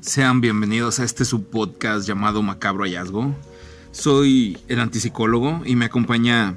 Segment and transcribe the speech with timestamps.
[0.00, 3.34] Sean bienvenidos a este subpodcast llamado Macabro Hallazgo.
[3.90, 6.56] Soy el antipsicólogo y me acompaña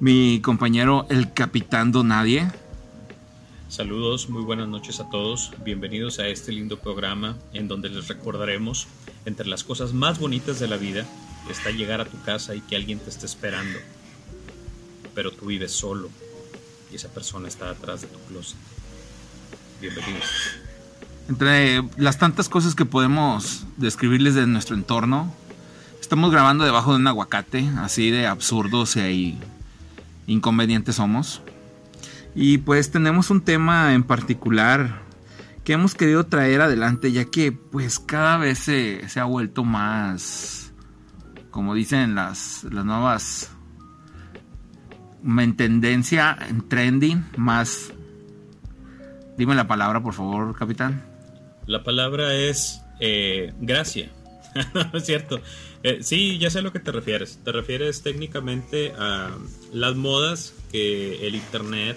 [0.00, 2.50] mi compañero el capitán Donadie.
[3.68, 5.52] Saludos, muy buenas noches a todos.
[5.64, 8.88] Bienvenidos a este lindo programa en donde les recordaremos
[9.26, 11.06] entre las cosas más bonitas de la vida
[11.50, 13.78] está llegar a tu casa y que alguien te esté esperando.
[15.14, 16.08] Pero tú vives solo
[16.90, 18.58] y esa persona está atrás de tu closet.
[19.80, 20.65] Bienvenidos.
[21.28, 25.32] Entre las tantas cosas que podemos describirles de nuestro entorno,
[26.00, 29.36] estamos grabando debajo de un aguacate, así de absurdos y
[30.28, 31.42] inconvenientes somos.
[32.34, 35.02] Y pues tenemos un tema en particular
[35.64, 40.72] que hemos querido traer adelante, ya que pues cada vez se, ha vuelto más,
[41.50, 43.50] como dicen las, las nuevas,
[45.24, 47.92] en tendencia, en trending, más...
[49.36, 51.15] Dime la palabra, por favor, capitán.
[51.66, 54.08] La palabra es eh, gracia.
[54.94, 55.40] es cierto.
[55.82, 57.38] Eh, sí, ya sé a lo que te refieres.
[57.44, 59.36] Te refieres técnicamente a
[59.72, 61.96] las modas que el Internet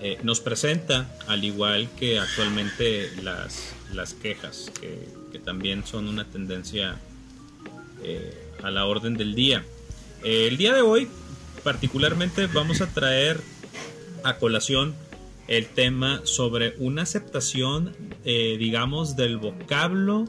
[0.00, 7.00] eh, nos presenta, al igual que actualmente las, las quejas, que, también son una tendencia
[8.62, 9.64] a la orden del día.
[10.22, 11.08] el día de hoy,
[11.64, 13.40] particularmente, vamos a traer
[14.22, 14.94] a colación
[15.48, 20.26] el tema sobre una aceptación, eh, digamos, del vocablo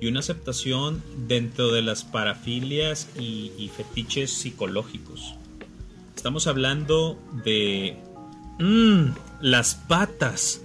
[0.00, 5.34] y una aceptación dentro de las parafilias y, fetiches psicológicos.
[6.16, 7.96] Estamos hablando de
[8.58, 10.60] mmm, las patas.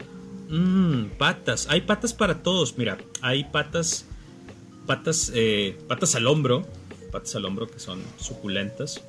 [0.50, 1.68] Mmm, patas.
[1.70, 2.78] Hay patas para todos.
[2.78, 4.06] Mira, hay patas,
[4.86, 6.66] patas, eh, patas al hombro,
[7.12, 9.02] patas al hombro que son suculentas.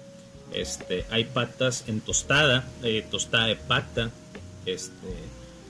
[0.53, 4.11] Este, hay patas en tostada, eh, tostada de pata,
[4.73, 5.15] este,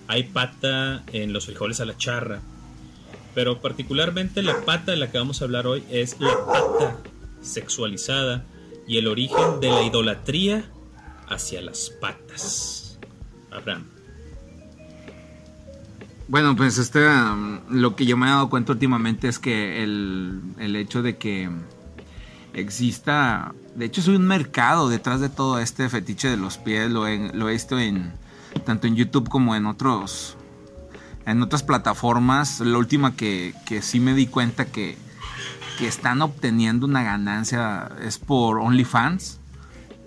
[0.06, 2.40] hay pata en los frijoles a la charra.
[3.34, 6.96] Pero particularmente la pata de la que vamos a hablar hoy es la pata
[7.42, 8.44] sexualizada
[8.86, 10.64] y el origen de la idolatría
[11.28, 12.98] hacia las patas.
[13.50, 13.84] Abraham.
[16.26, 20.42] Bueno, pues este, um, lo que yo me he dado cuenta últimamente es que el,
[20.76, 21.48] hecho de que
[22.52, 27.06] exista, de hecho es un mercado detrás de todo este fetiche de los pies, lo
[27.06, 28.12] lo he visto en,
[28.64, 30.36] tanto en YouTube como en otros
[31.28, 32.60] en otras plataformas.
[32.60, 34.96] La última que, que sí me di cuenta que,
[35.78, 39.38] que están obteniendo una ganancia es por OnlyFans.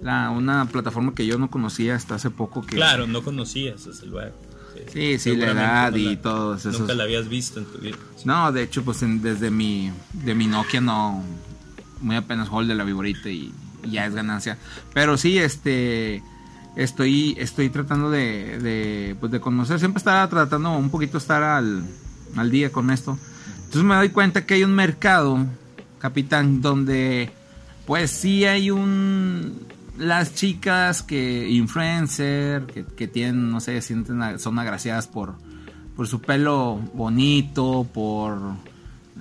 [0.02, 2.64] La, una plataforma que yo no conocía hasta hace poco.
[2.64, 4.36] Que, claro, no conocías, desde luego.
[4.92, 6.72] Sí, sí, la edad y todo eso.
[6.72, 7.98] Nunca la habías visto en tu vida.
[8.26, 11.24] No, de hecho, pues desde mi, de mi Nokia no,
[12.00, 13.54] muy apenas hold de la viborita y,
[13.84, 14.58] y ya es ganancia.
[14.94, 16.24] Pero sí, este,
[16.76, 21.84] estoy, estoy tratando de, pues de conocer, siempre estaba tratando un poquito estar al,
[22.36, 23.18] al día con esto.
[23.58, 25.46] Entonces me doy cuenta que hay un mercado,
[26.00, 27.32] capitán, donde
[27.86, 29.70] pues sí hay un...
[29.98, 35.36] Las chicas que influencer, que, que tienen, no sé, sienten, son agraciadas por,
[35.96, 38.40] por su pelo bonito, por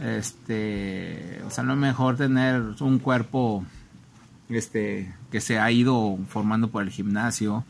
[0.01, 3.65] este, o sea, lo mejor tener un cuerpo
[4.51, 7.65] este, que se ha ido formando por el gimnasio,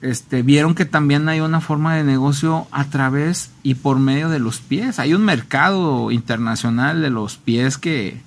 [0.00, 4.38] este, vieron que también hay una forma de negocio a través y por medio de
[4.38, 4.98] los pies.
[4.98, 8.20] Hay un mercado internacional de los pies que,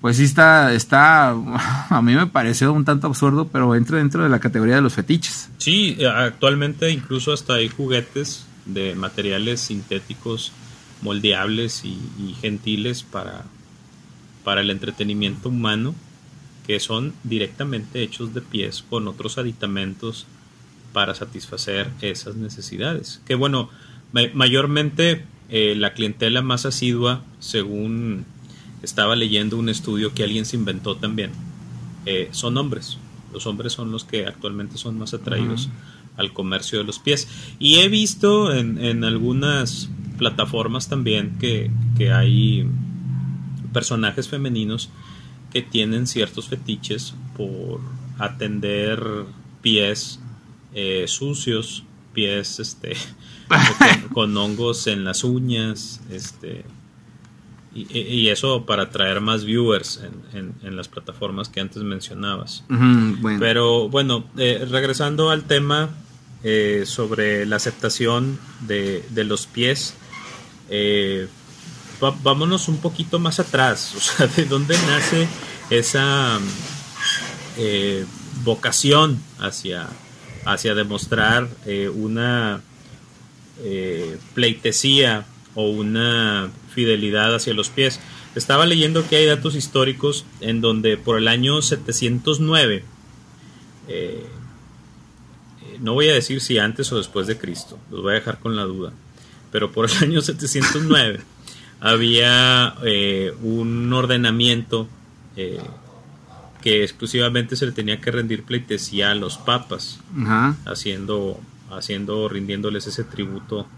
[0.00, 1.30] pues sí está, está,
[1.90, 4.94] a mí me pareció un tanto absurdo, pero entra dentro de la categoría de los
[4.94, 5.50] fetiches.
[5.58, 10.52] Sí, actualmente incluso hasta hay juguetes de materiales sintéticos
[11.02, 13.44] moldeables y, y gentiles para,
[14.42, 15.94] para el entretenimiento humano
[16.66, 20.26] que son directamente hechos de pies con otros aditamentos
[20.92, 23.20] para satisfacer esas necesidades.
[23.26, 23.70] Que bueno,
[24.34, 28.24] mayormente eh, la clientela más asidua, según
[28.82, 31.30] estaba leyendo un estudio que alguien se inventó también,
[32.04, 32.98] eh, son hombres.
[33.32, 35.68] Los hombres son los que actualmente son más atraídos
[36.16, 37.28] al comercio de los pies.
[37.58, 42.66] Y he visto en, en algunas plataformas también que, que hay
[43.72, 44.88] personajes femeninos
[45.52, 47.80] que tienen ciertos fetiches por
[48.18, 49.02] atender
[49.62, 50.20] pies
[50.74, 52.96] eh, sucios, pies este,
[54.12, 56.64] con, hongos en las uñas, este,
[57.74, 60.00] y, eso para atraer más viewers
[60.32, 62.64] en, las plataformas que antes mencionabas.
[63.38, 65.90] Pero bueno, eh, regresando al tema
[66.42, 69.94] eh, sobre la aceptación de, de los pies,
[72.00, 75.28] vámonos un poquito más atrás, o sea, de dónde nace
[75.70, 76.38] esa
[77.56, 78.04] eh,
[78.44, 79.88] vocación hacia,
[80.44, 82.60] hacia demostrar eh, una
[83.62, 88.00] eh, pleitesía o una fidelidad hacia los pies.
[88.34, 92.84] Estaba leyendo que hay datos históricos en donde por el año 709,
[93.88, 94.26] eh,
[95.80, 98.56] no voy a decir si antes o después de Cristo, los voy a dejar con
[98.56, 98.92] la duda,
[99.50, 101.20] pero por el año 709
[101.80, 104.88] había eh, un ordenamiento
[105.36, 105.60] eh,
[106.62, 110.00] que exclusivamente se le tenía que rendir pleitesía a los papas,
[110.64, 111.40] haciendo,
[111.70, 113.68] haciendo, rindiéndoles ese tributo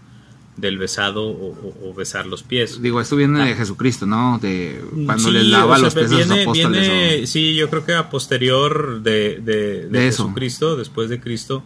[0.57, 2.81] del besado o, besar los pies.
[2.81, 3.55] Digo, esto viene de ah.
[3.55, 4.39] Jesucristo, ¿no?
[4.39, 7.29] De cuando les lava los pies a los apóstoles.
[7.29, 11.63] Sí, yo creo que a posterior de, de, Jesucristo, después de Cristo,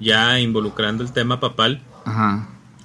[0.00, 1.82] ya involucrando el tema papal,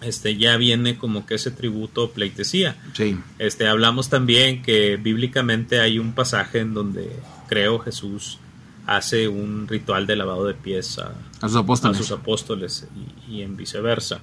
[0.06, 2.76] este ya viene como que ese tributo pleitesía.
[2.94, 3.18] Sí.
[3.40, 7.10] Este hablamos también que bíblicamente hay un pasaje en donde
[7.48, 8.40] creo Jesús
[8.86, 12.88] hace un ritual de lavado de pies a, sus apóstoles, a sus apóstoles
[13.30, 14.22] y en viceversa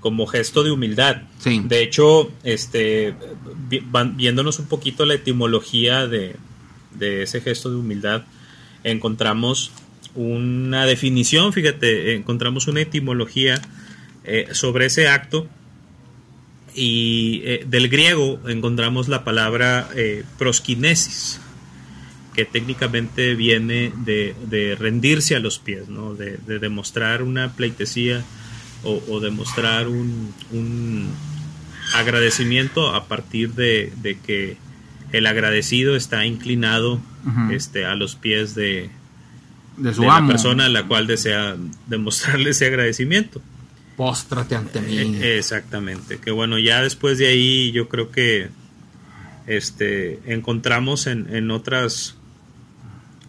[0.00, 1.22] como gesto de humildad.
[1.44, 3.14] De hecho, este,
[4.16, 6.36] viéndonos un poquito la etimología de,
[7.00, 8.24] ese gesto de humildad,
[8.84, 9.72] encontramos
[10.14, 13.60] una definición, fíjate, encontramos una etimología
[14.26, 15.48] eh, sobre ese acto
[16.74, 21.40] y eh, del griego encontramos la palabra eh, proskinesis,
[22.34, 26.14] que técnicamente viene de, rendirse a los pies, ¿no?
[26.14, 28.24] de, de demostrar una pleitesía
[28.82, 31.08] o, demostrar un,
[31.94, 34.56] agradecimiento a partir de, que
[35.12, 37.00] el agradecido está inclinado
[37.50, 38.90] este, a los pies de,
[39.76, 41.56] de, su la persona a la cual desea
[41.86, 43.40] demostrarle ese agradecimiento.
[43.96, 44.96] Póstrate ante mí.
[44.96, 46.18] E, exactamente.
[46.18, 48.48] Que bueno, ya después de ahí yo creo que
[49.46, 52.16] este encontramos en, en otras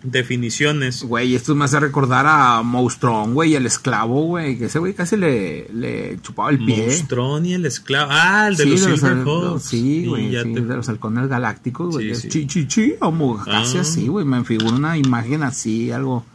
[0.03, 1.03] definiciones.
[1.03, 5.17] Güey, esto me hace recordar a Monstrón, güey, el esclavo, güey, que ese güey casi
[5.17, 6.85] le, le chupaba el pie.
[6.87, 8.09] Monstrón y el esclavo.
[8.11, 9.63] Ah, el de los Silverhawks.
[9.63, 12.15] Sí, güey, sí, de los halcones galácticos, güey.
[12.15, 13.81] Sí, Chi, chi, chi, como casi ah.
[13.81, 14.25] así, güey.
[14.25, 16.25] Me figura una imagen así, algo.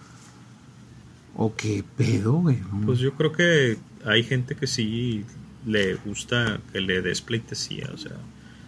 [1.34, 2.58] ¿O qué pedo, güey?
[2.84, 5.24] Pues yo creo que hay gente que sí
[5.66, 8.16] le gusta que le des pleitesía, o sea.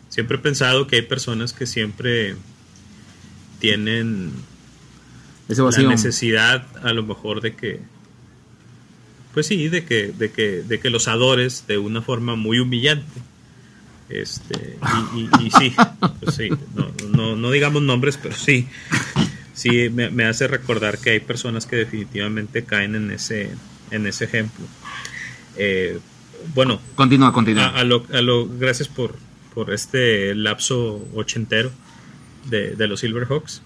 [0.09, 2.37] Siempre he pensado que hay personas que siempre
[3.59, 4.33] tienen
[5.49, 7.81] la necesidad a lo mejor de que
[9.33, 13.21] pues sí de que de que de que los adores de una forma muy humillante
[14.09, 14.79] este
[15.17, 15.75] y, sí
[16.21, 16.51] pues sí
[17.11, 18.69] no, no, digamos nombres pero sí
[19.55, 23.51] sí me, hace recordar que hay personas que definitivamente caen en ese
[23.91, 24.65] en ese ejemplo
[25.57, 25.99] eh,
[26.55, 29.15] bueno continúa continúa a, lo, a lo, gracias por
[29.55, 31.71] por este lapso ochentero
[32.51, 33.63] de, de los Silverhawks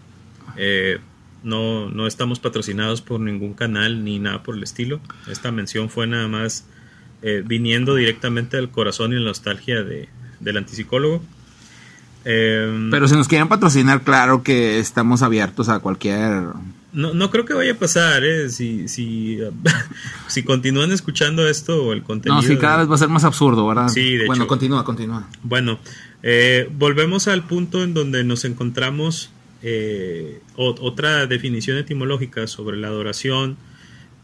[0.56, 0.98] eh,
[1.42, 5.00] no, no estamos patrocinados por ningún canal ni nada por el estilo.
[5.28, 6.64] Esta mención fue nada más
[7.22, 10.08] eh, viniendo directamente del corazón y la nostalgia de,
[10.40, 11.22] del antipsicólogo.
[12.24, 16.48] Pero si nos quieren patrocinar, claro que estamos abiertos a cualquier...
[16.92, 18.48] No, no creo que vaya a pasar, ¿eh?
[18.48, 19.38] Si, si,
[20.26, 22.40] si continúan escuchando esto o el contenido...
[22.40, 23.88] No, sí, cada vez va a ser más absurdo, ¿verdad?
[23.88, 25.28] Sí, de bueno, continúa, continúa.
[25.42, 25.78] Bueno,
[26.22, 29.30] eh, volvemos al punto en donde nos encontramos
[29.62, 33.56] eh, otra definición etimológica sobre la adoración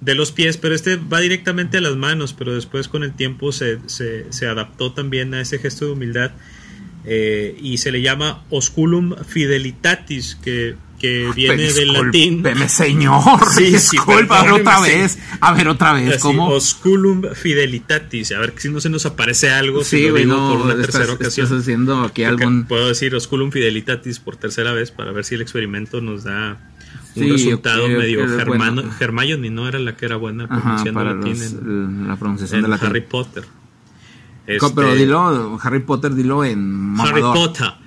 [0.01, 3.53] de los pies, pero este va directamente a las manos, pero después con el tiempo
[3.53, 6.33] se, se, adaptó también a ese gesto de humildad
[7.05, 12.43] eh, y se le llama osculum fidelitatis, que que viene del latín.
[12.69, 13.23] señor.
[13.55, 15.19] Sí, disculpa, a ver otra vez.
[15.41, 16.21] A ver otra vez.
[16.21, 16.49] ¿Cómo?
[16.49, 18.33] Osculum fidelitatis.
[18.33, 19.85] A ver si no se nos aparece algo.
[19.85, 21.45] Sí, si lo digo por una tercera ocasión.
[21.47, 22.65] Estás haciendo aquí algún...
[22.65, 26.59] Puedo decir osculum fidelitatis por tercera vez para ver si el experimento nos da
[27.17, 32.17] un resultado medio germano, Hermione no era la que era buena pronunciando latín en, la
[32.17, 33.45] pronunciación de la Harry Potter.
[34.47, 37.13] Pero este, dilo, Harry Potter, dilo en mamador.
[37.13, 37.84] Harry Potter.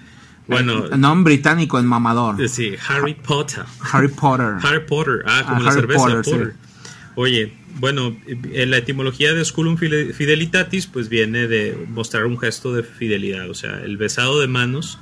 [0.48, 2.42] Bueno, nombre británico en mamador.
[2.42, 3.66] Eh, sí, Harry Potter.
[3.92, 4.56] Harry Potter.
[4.62, 5.24] Harry Potter.
[5.26, 6.54] Ah, como ah, la cerveza Potter.
[7.16, 12.84] Oye, bueno, en la etimología de Sculum Fidelitatis, pues viene de mostrar un gesto de
[12.84, 15.00] fidelidad, o sea, el besado de manos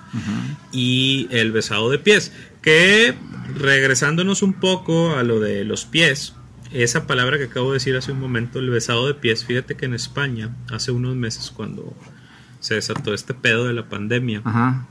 [0.72, 2.32] y el besado de pies.
[2.62, 3.14] Que
[3.58, 6.36] regresándonos un poco a lo de los pies,
[6.72, 9.86] esa palabra que acabo de decir hace un momento, el besado de pies, fíjate que
[9.86, 11.96] en España, hace unos meses cuando
[12.62, 14.88] se desató este pedo de la pandemia, Ajá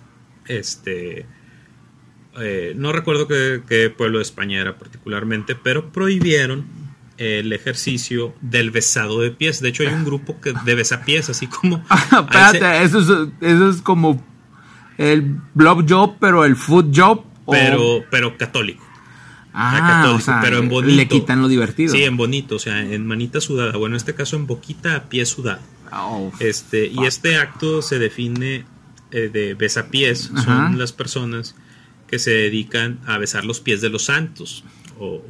[0.47, 1.27] este,
[2.41, 6.67] eh, no recuerdo qué, pueblo de España era particularmente, pero prohibieron
[7.17, 9.61] el ejercicio del besado de pies.
[9.61, 11.85] De hecho, hay un grupo que de besapiés, así como.
[12.13, 14.23] Espérate, eso, es, eso es como
[14.99, 17.25] el blob job, pero el foot job.
[17.47, 18.85] Pero, pero católico.
[19.57, 20.97] Ah, pero en bonito.
[20.97, 21.93] Le quitan lo divertido.
[21.93, 23.77] Sí, en bonito, o sea, en manita sudada.
[23.77, 25.61] Bueno, en este caso en boquita a pie sudado.
[25.93, 28.65] Oh, Este, y este acto se define
[29.11, 30.43] eh, de besapiés, Ajá.
[30.69, 31.55] son las personas
[32.07, 34.65] que se dedican a besar los pies de los santos
[34.99, 35.23] o,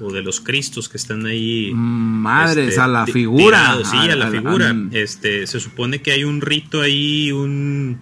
[0.00, 1.72] o- o de los cristos que están ahí.
[1.74, 3.44] Madres, este, a la figura.
[3.44, 4.74] tirados, sí, a la figura.
[4.92, 8.00] Este, se supone que hay un rito ahí, un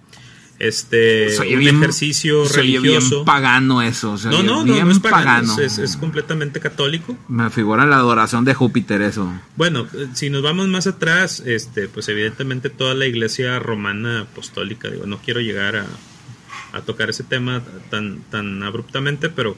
[0.59, 3.09] este se oye un bien- ejercicio religioso.
[3.15, 4.17] bien pagano eso.
[4.25, 7.17] no, no, no, bien no es pagano, es, es completamente católico.
[7.29, 9.31] Me figura la adoración de Júpiter eso.
[9.55, 14.89] Bueno, eh, si nos vamos más atrás, este, pues evidentemente toda la iglesia romana apostólica,
[14.89, 15.85] digo, no quiero llegar a,
[16.73, 19.55] a tocar ese tema tan, tan abruptamente, pero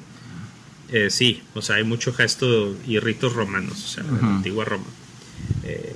[0.89, 4.65] eh, sí, o sea, hay mucho gesto y ritos romanos, o sea, de la antigua
[4.65, 4.85] Roma.
[5.63, 5.95] Eh,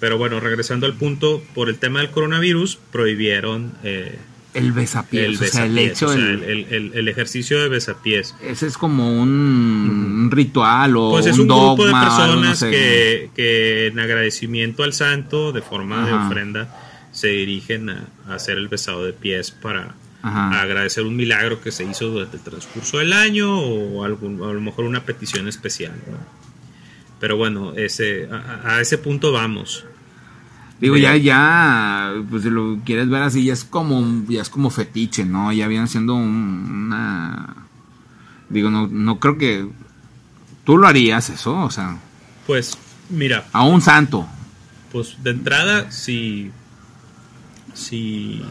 [0.00, 4.18] pero bueno, regresando al punto, por el tema del coronavirus, prohibieron eh,
[4.54, 5.40] El besapiés.
[5.40, 6.06] el o sea, el hecho.
[6.08, 8.34] o sea, el- el, el- ejercicio de besapiés.
[8.42, 12.70] ese es como un, ritual o Pues es un un grupo de no personas sé.
[12.70, 16.74] que, que en agradecimiento al santo, de forma de ofrenda,
[17.12, 21.84] se dirigen a, a hacer el besado de pies para agradecer un milagro que se
[21.84, 25.92] hizo durante el transcurso del año o algún, a lo mejor una petición especial.
[26.10, 26.18] ¿no?
[27.20, 29.84] Pero bueno, ese, a, a ese punto vamos.
[30.82, 34.68] Digo, ya, ya, pues si lo quieres ver así, ya es como, ya es como
[34.68, 35.52] fetiche, ¿no?
[35.52, 37.54] Ya viene siendo un- una...
[38.50, 39.66] Digo, no, no creo que...
[40.64, 41.96] Tú lo harías eso, o sea,
[42.46, 42.76] Pues
[43.10, 44.26] mira, a un santo.
[44.92, 46.50] pues de entrada, si,
[47.74, 48.42] si,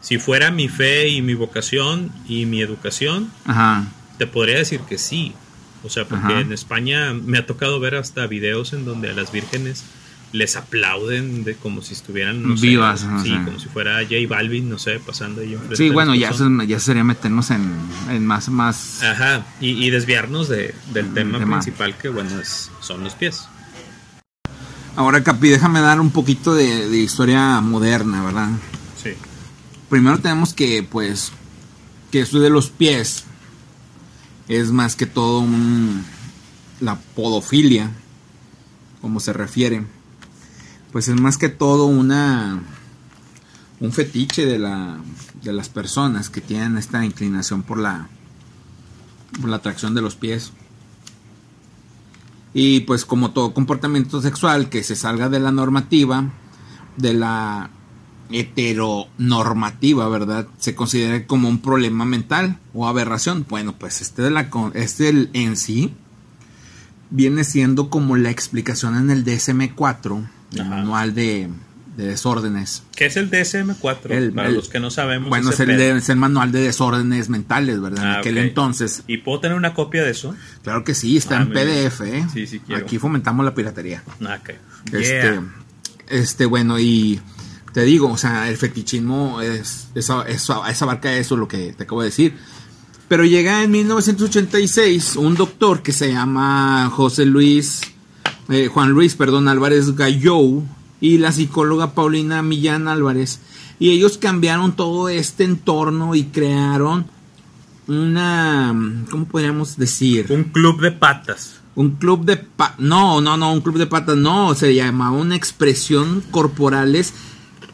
[0.00, 3.84] si fuera mi fe y mi vocación y mi educación, Ajá.
[4.18, 5.32] Te podría decir que sí.
[5.82, 6.40] O sea, porque Ajá.
[6.40, 9.82] en España me ha tocado ver hasta videos en donde a las vírgenes
[10.32, 13.44] les aplauden de como si estuvieran no sé, Vivas, no sí, sé.
[13.44, 16.80] como si fuera J Balvin, no sé, pasando ahí enfrente Sí, bueno, ya, eso- ya
[16.80, 17.70] sería meternos en,
[18.10, 19.02] en más, más...
[19.02, 21.56] Ajá, y, y desviarnos de, del Mm, tema, tema.
[21.60, 23.44] principal que, bueno, es, son los pies.
[24.96, 28.48] Ahora, Capi, déjame dar un poquito de, de historia moderna, ¿verdad?
[29.02, 29.10] Sí.
[29.88, 31.32] Primero tenemos que, pues,
[32.10, 33.24] que esto de los pies
[34.48, 36.04] es más que todo un,
[36.80, 37.90] la podofilia,
[39.00, 39.84] como se refiere.
[40.92, 42.62] Pues es más que todo una
[43.80, 44.98] un fetiche de la
[45.42, 48.08] de las personas que tienen esta inclinación por la
[49.40, 50.52] por la atracción de los pies.
[52.54, 56.30] Y pues como todo comportamiento sexual que se salga de la normativa,
[56.98, 57.70] de la
[58.30, 60.46] heteronormativa, ¿verdad?
[60.58, 63.46] Se considera como un problema mental o aberración.
[63.48, 65.94] Bueno, pues este de la este en sí
[67.10, 71.48] viene siendo como la explicación en el DSM-4, el manual de,
[71.96, 72.82] de desórdenes.
[72.96, 74.10] ¿Qué es el DSM-4?
[74.10, 75.28] El- Para el- los que no sabemos.
[75.28, 75.78] Bueno, es el, pedo.
[75.78, 78.04] de- es el manual de desórdenes mentales, ¿verdad?
[78.04, 79.02] en Ah, aquel entonces.
[79.06, 80.34] ¿Y puedo tener una copia de eso?
[80.62, 81.52] Claro que sí, está Ah, en.
[81.52, 82.26] PDF, ¿eh?
[82.32, 82.82] Sí, sí quiero.
[82.84, 84.02] Aquí fomentamos la piratería.
[84.24, 84.50] Ah, ok.
[84.92, 85.42] Este, Yeah.
[86.08, 87.20] este, bueno, y
[87.72, 91.84] te digo, o sea, el fetichismo es, es, es, es abarca eso, lo que te
[91.84, 92.34] acabo de decir.
[93.08, 97.80] Pero llega en 1986 un doctor que se llama José Luis,
[98.48, 100.64] eh, Juan Luis, perdón, Álvarez Gallou
[101.00, 103.40] y la psicóloga Paulina Millán Álvarez.
[103.78, 107.06] Y ellos cambiaron todo este entorno y crearon
[107.88, 108.74] una,
[109.10, 110.26] ¿cómo podríamos decir?
[110.30, 111.60] Un club de patas.
[111.74, 115.36] Un club de pa no, no, no, un club de patas, no, se llamaba una
[115.36, 117.14] expresión corporales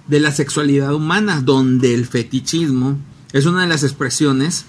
[0.07, 2.97] de la sexualidad humana, donde el fetichismo
[3.33, 4.65] es una de las expresiones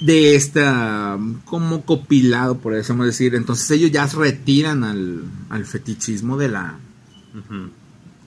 [0.00, 3.34] de esta como copilado, por eso decir.
[3.34, 6.78] Entonces ellos ya se retiran al, al fetichismo de la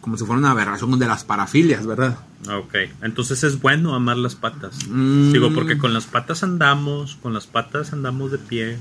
[0.01, 2.17] como si fuera una aberración de las parafilias, ¿verdad?
[2.49, 4.87] Ok, entonces es bueno amar las patas.
[4.89, 5.33] Mm.
[5.33, 8.77] Digo, porque con las patas andamos, con las patas andamos de pie.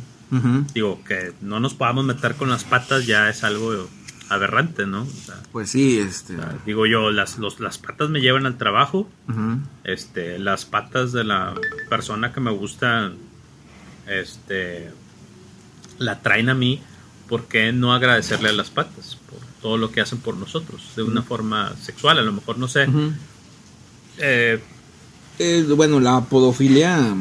[0.75, 3.89] Digo, que no nos podamos meter con las patas ya es algo
[4.29, 5.03] aberrante, ¿no?
[5.03, 6.35] O sea, Pues sí, este.
[6.35, 9.09] o sea, digo yo, las, los- las patas me llevan al trabajo,
[9.85, 11.55] este, las patas de la
[11.89, 13.13] persona que me gusta,
[14.09, 14.91] este,
[15.99, 16.81] la traen a mí,
[17.29, 19.17] ¿por qué no agradecerle a las patas?
[19.31, 22.69] Por todo lo que hacen por nosotros, de una forma sexual, a lo mejor, no
[22.69, 22.87] sé.
[24.19, 24.61] Eh,
[25.39, 27.15] Eh, bueno, la podofilia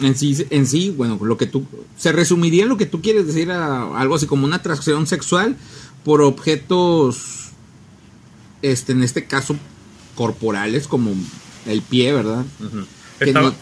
[0.00, 3.26] en sí, en sí, bueno, lo que tú se resumiría en lo que tú quieres
[3.26, 5.54] decir a algo así como una atracción sexual
[6.04, 7.50] por objetos,
[8.62, 9.56] este, en este caso
[10.14, 11.12] corporales como
[11.66, 12.44] el pie, ¿verdad?
[13.18, 13.54] Que Estaba- no,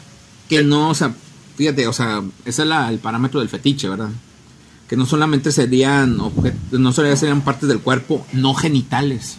[0.48, 1.14] que no, o sea,
[1.56, 4.10] fíjate, o sea, ese es la- el parámetro del fetiche, ¿verdad?
[4.88, 9.36] Que no solamente serían objetos, no solamente serían partes del cuerpo no genitales.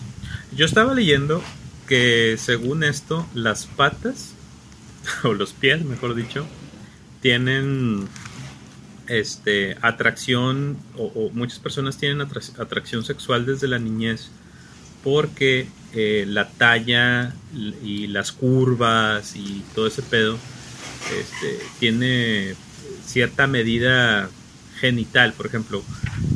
[0.55, 1.41] Yo estaba leyendo
[1.87, 4.29] que según esto, las patas,
[5.23, 6.45] o los pies, mejor dicho,
[7.21, 8.07] tienen
[9.07, 14.29] este atracción, o, muchas personas tienen atra- atracción sexual desde la niñez
[15.03, 17.33] porque eh, la talla
[17.83, 20.37] y las curvas y todo ese pedo
[21.19, 22.55] este, tiene
[23.05, 24.29] cierta medida
[24.79, 25.83] genital, por ejemplo,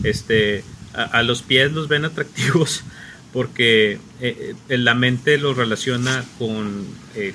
[0.04, 2.84] este, a, los pies los ven atractivos
[3.34, 6.86] porque eh, eh, la mente los relaciona con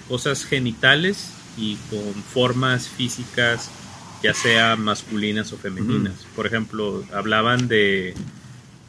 [0.08, 3.70] cosas genitales y con formas físicas,
[4.22, 6.26] ya sea masculinas o femeninas.
[6.36, 8.14] Por ejemplo, hablaban de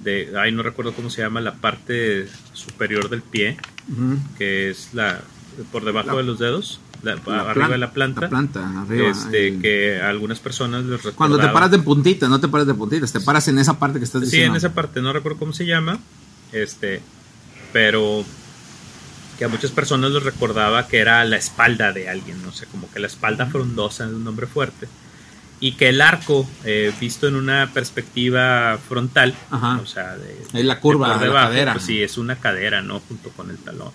[0.03, 3.57] de, ay, no recuerdo cómo se llama, la parte superior del pie,
[4.37, 5.21] que es la
[5.71, 6.81] por debajo de los dedos,
[7.27, 8.29] arriba de la planta.
[8.29, 12.67] planta, Este, que a algunas personas les Cuando te paras de puntita, no te paras
[12.67, 14.45] de puntitas, te paras en esa parte que estás diciendo.
[14.45, 15.99] Sí, en esa parte, no recuerdo cómo se llama,
[16.51, 17.01] este,
[17.71, 18.23] pero
[19.37, 22.91] que a muchas personas les recordaba que era la espalda de alguien, no sé, como
[22.91, 24.87] que la espalda frondosa de un hombre fuerte
[25.63, 31.17] y que el arco eh, visto en una perspectiva frontal, o sea, de, la curva
[31.17, 31.71] de, la cadera.
[31.71, 32.99] Pues sí, es una cadera, ¿no?
[32.99, 33.93] Junto con el talón.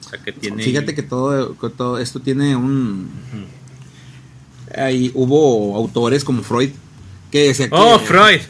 [0.00, 0.64] O sea, que tiene...
[0.64, 3.08] Fíjate que todo, todo esto tiene un...
[4.76, 6.70] Ahí hubo autores como Freud
[7.30, 7.76] que decía que...
[7.76, 8.40] Oh, Freud,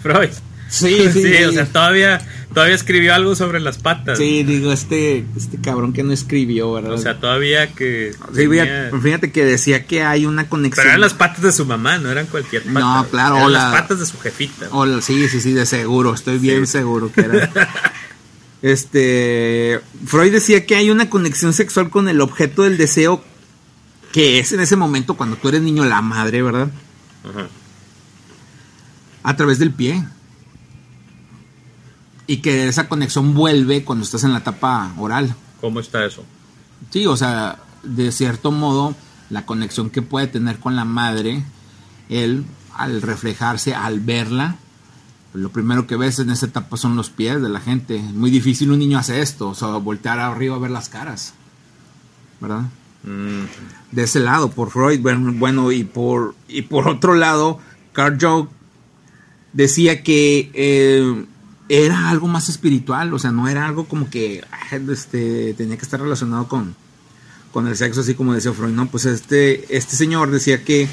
[0.00, 0.30] Freud.
[0.68, 2.20] Sí, sí, sí, o sea, todavía,
[2.54, 4.16] todavía escribió algo sobre las patas.
[4.16, 6.92] Sí, digo, este, este cabrón que no escribió, ¿verdad?
[6.92, 8.14] O sea, todavía que.
[8.34, 8.48] Sí,
[9.02, 10.82] fíjate que decía que hay una conexión.
[10.82, 12.80] Pero eran las patas de su mamá, no eran cualquier pata.
[12.80, 14.68] No, claro, eran las patas de su jefita.
[15.02, 17.50] sí, sí, sí, de seguro, estoy bien seguro que era.
[18.62, 19.80] este.
[20.06, 23.22] Freud decía que hay una conexión sexual con el objeto del deseo
[24.12, 26.68] que es en ese momento cuando tú eres niño la madre, ¿verdad?
[27.24, 27.48] Ajá.
[29.24, 30.04] A través del pie
[32.26, 35.34] y que esa conexión vuelve cuando estás en la etapa oral.
[35.60, 36.24] ¿Cómo está eso?
[36.90, 38.94] Sí, o sea, de cierto modo,
[39.30, 41.44] la conexión que puede tener con la madre,
[42.08, 44.56] él, al reflejarse, al verla,
[45.34, 47.98] lo primero que ves en esa etapa son los pies de la gente.
[47.98, 51.34] Muy difícil un niño hace esto, o sea, voltear arriba a ver las caras,
[52.40, 52.62] ¿verdad?
[53.02, 53.44] Mm.
[53.90, 57.58] De ese lado, por Freud, bueno, y por, y por otro lado,
[57.92, 58.46] Carl Jung
[59.52, 61.26] decía que eh,
[61.68, 64.44] era algo más espiritual, o sea, no era algo como que
[64.90, 66.74] este, tenía que estar relacionado con,
[67.52, 70.88] con el sexo, así como decía Freud, no, pues este, este señor decía que,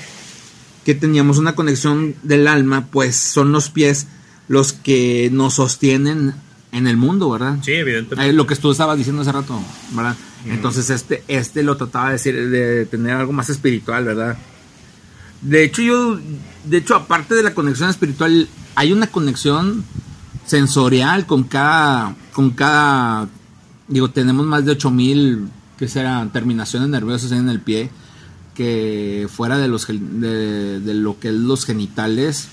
[0.85, 4.07] que teníamos una conexión del alma, pues son los pies
[4.47, 6.33] los que nos sostienen
[6.71, 7.57] en el mundo, ¿verdad?
[7.63, 8.33] Sí, evidentemente.
[8.33, 10.15] lo que tú estabas diciendo hace rato, ¿verdad?
[10.45, 14.37] Entonces este, este lo trataba de decir, de tener algo más espiritual, ¿verdad?
[15.41, 16.19] De hecho, yo,
[16.65, 19.83] de hecho, aparte de la conexión espiritual, hay una conexión
[20.45, 23.27] sensorial con cada, con cada,
[23.87, 27.89] digo, tenemos más de 8000, que serán terminaciones nerviosas en el pie,
[28.53, 32.47] que fuera de, los, de, de lo que es los genitales,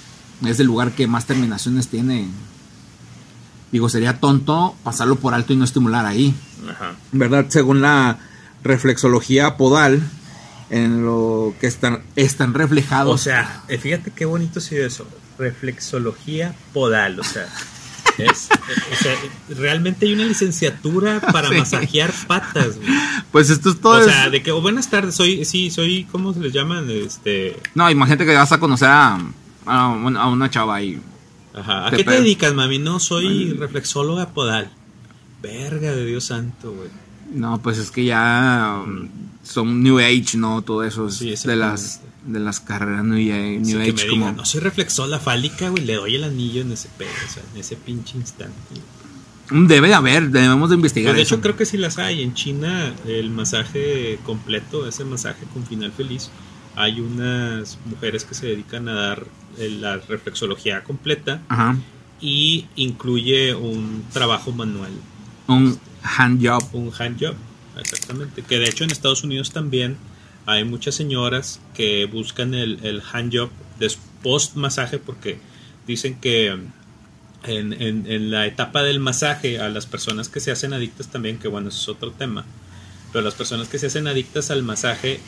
[0.47, 2.29] es el lugar que más terminaciones tiene.
[3.73, 6.35] Digo, sería tonto pasarlo por alto y no estimular ahí.
[7.13, 7.47] ¿Verdad?
[7.49, 8.19] Según la
[8.63, 10.03] reflexología podal,
[10.71, 13.15] en lo que están, están reflejados.
[13.15, 15.07] O sea, eh, fíjate qué bonito sido eso.
[15.39, 17.47] Reflexología podal, o sea.
[18.19, 18.49] Es,
[19.49, 22.79] realmente hay una licenciatura para masajear patas,
[23.31, 24.01] Pues esto es todo.
[24.01, 26.91] O sea, de que, oh, buenas tardes, soy, sí, soy, ¿cómo se les llaman?
[26.91, 27.57] Este.
[27.75, 29.19] No, imagínate que vas a conocer a,
[29.67, 31.01] a, una, chava y.
[31.55, 31.89] Ajá.
[31.89, 32.79] ¿A qué te dedicas, mami?
[32.79, 34.71] No, soy reflexóloga podal.
[35.43, 36.89] Verga de Dios santo, güey.
[37.33, 39.09] No, pues es que ya um,
[39.43, 40.63] son New Age, ¿no?
[40.63, 43.17] Todo eso es de las de las carreras New,
[43.81, 44.09] Age.
[44.09, 44.33] como...
[44.33, 47.61] no soy reflexola fálica, güey, le doy el anillo en ese pedo, o sea, en
[47.61, 48.55] ese pinche instante.
[49.51, 51.13] Debe de haber, debemos de investigar.
[51.13, 52.23] Pues de hecho, creo que sí las hay.
[52.23, 56.31] En China, el masaje completo, ese masaje con final feliz,
[56.77, 59.27] hay unas mujeres que se dedican a dar
[59.59, 61.41] eh, la reflexología completa
[62.21, 64.93] y incluye un trabajo manual.
[65.47, 66.63] Un hand job.
[66.73, 67.35] Un hand job,
[67.81, 68.43] exactamente.
[68.43, 69.97] Que de hecho en Estados Unidos también
[70.49, 75.39] hay muchas señoras que buscan el, el handjob de post masaje porque
[75.87, 76.49] dicen que
[77.45, 81.49] en, en, la etapa del masaje a las personas que se hacen adictas también, que
[81.49, 82.47] bueno, eso es otro tema,
[83.13, 85.21] pero las personas que se hacen adictas al masaje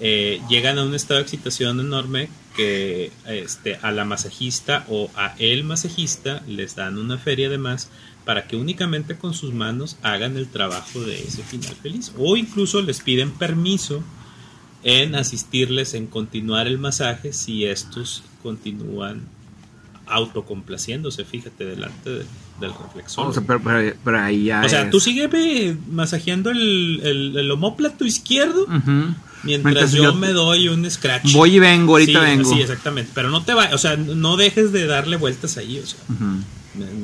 [0.00, 5.34] eh, llegan a un estado de excitación enorme que este, a la masajista o a
[5.38, 7.90] el masajista les dan una feria de más
[8.24, 12.12] para que únicamente con sus manos hagan el trabajo de ese final feliz.
[12.16, 14.02] O incluso les piden permiso
[14.84, 19.22] en asistirles en continuar el masaje si estos continúan
[20.06, 22.10] autocomplaciéndose, fíjate, delante
[22.60, 23.28] del reflexor.
[23.28, 23.42] O sea,
[24.04, 28.66] pero, ahí ya O sea, tú sigue masajeando el, el, el, homóplato izquierdo
[29.42, 31.32] mientras, yo, me doy un scratch.
[31.32, 32.52] Voy y vengo, ahorita vengo.
[32.52, 33.12] Sí, exactamente.
[33.14, 36.00] Pero no te va, o sea, no dejes de darle vueltas ahí, o sea.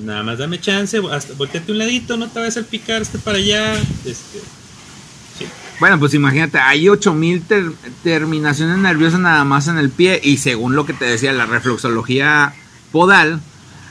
[0.04, 3.38] nada más dame chance, hasta, volteate un ladito, no te vayas a picar, este para
[3.38, 4.40] allá, este.
[5.80, 7.42] Bueno, pues imagínate, hay 8000
[8.02, 12.52] terminaciones nerviosas nada más en el pie y según lo que te decía la reflexología
[12.90, 13.40] podal,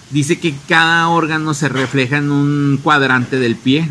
[0.10, 3.89] dice que cada órgano se refleja en un cuadrante del pie.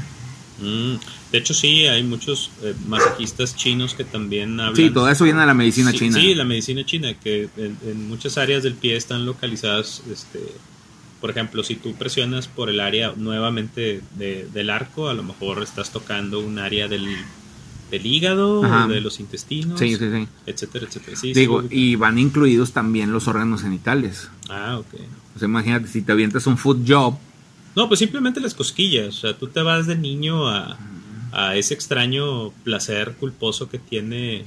[0.60, 0.96] Mm,
[1.32, 4.76] de hecho, sí, hay muchos eh, masajistas chinos que también hablan.
[4.76, 6.18] Sí, todo eso viene de la medicina china.
[6.18, 10.02] Sí, la medicina china, que en, muchas áreas del pie están localizadas.
[10.10, 10.40] Este,
[11.20, 15.90] por ejemplo, si tú presionas por el área nuevamente del arco, a lo mejor estás
[15.90, 17.06] tocando un área del,
[17.92, 20.28] hígado, de los intestinos, sí, sí, sí.
[20.46, 21.16] etcétera, etcétera.
[21.34, 24.28] Digo, y van incluidos también los órganos genitales.
[24.48, 25.00] Ah, ok.
[25.36, 27.16] O sea, imagínate, si te avientas un foot job.
[27.76, 29.08] No, pues simplemente las cosquillas.
[29.08, 30.76] O sea, tú te vas de niño a
[31.36, 34.46] a ese extraño placer culposo que tiene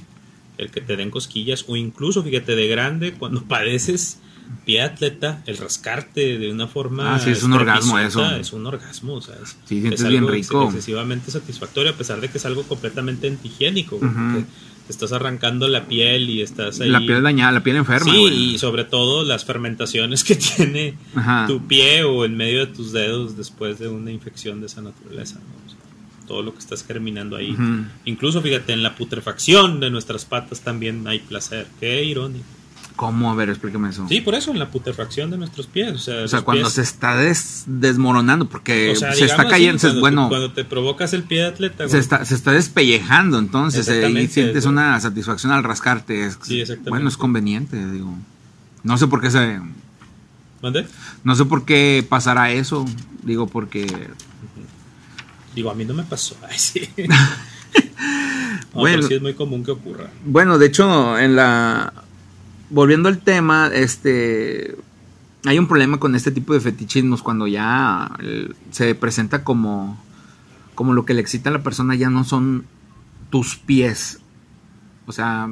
[0.58, 4.18] el que te den cosquillas o incluso, fíjate, de grande, cuando padeces
[4.64, 7.14] pie atleta, el rascarte de una forma...
[7.14, 8.28] Ah, sí, es un orgasmo eso.
[8.32, 10.64] Es un orgasmo, o sea, es, sí, es bien rico.
[10.64, 14.44] excesivamente satisfactorio a pesar de que es algo completamente antihigiénico, porque
[14.86, 16.88] te estás arrancando la piel y estás ahí...
[16.88, 18.12] La piel dañada, la piel enferma.
[18.12, 20.94] Sí, y sobre todo las fermentaciones que tiene
[21.46, 25.36] tu pie o en medio de tus dedos después de una infección de esa naturaleza,
[25.36, 25.70] ¿no?
[26.30, 27.56] todo lo que estás germinando ahí.
[28.04, 31.66] Incluso, fíjate, en la putrefacción de nuestras patas también hay placer.
[31.80, 32.44] Qué irónico.
[33.00, 33.30] ¿Cómo?
[33.30, 34.06] A ver, explícame eso.
[34.10, 36.06] Sí, por eso, en la putrefacción de nuestros pies.
[36.06, 37.16] O sea, cuando se está
[37.64, 39.80] desmoronando, porque se está cayendo.
[39.80, 41.88] cuando, bueno, cuando te provocas el pie de atleta.
[41.88, 46.30] Se, está, se está despellejando, entonces, eh, y sientes una satisfacción al rascarte.
[46.42, 46.90] sí, exactamente.
[46.90, 48.14] Bueno, es conveniente, digo.
[48.82, 49.62] No sé por qué se.
[50.60, 50.86] ¿Mande?
[51.24, 52.84] No sé por qué pasará eso.
[53.22, 53.86] Digo, porque
[55.54, 56.36] Digo, a mí no me pasó.
[56.46, 56.86] Ay, sí.
[58.74, 60.10] bueno, sí es muy común que ocurra.
[60.22, 61.94] Bueno, de hecho, en la.
[62.70, 64.76] Volviendo al tema, este.
[65.44, 68.10] Hay un problema con este tipo de fetichismos cuando ya
[68.70, 70.02] se presenta como.
[70.74, 72.64] Como lo que le excita a la persona ya no son
[73.28, 74.20] tus pies.
[75.06, 75.48] O sea,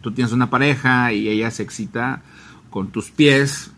[0.00, 2.22] tú tienes una pareja y ella se excita
[2.70, 3.70] con tus pies.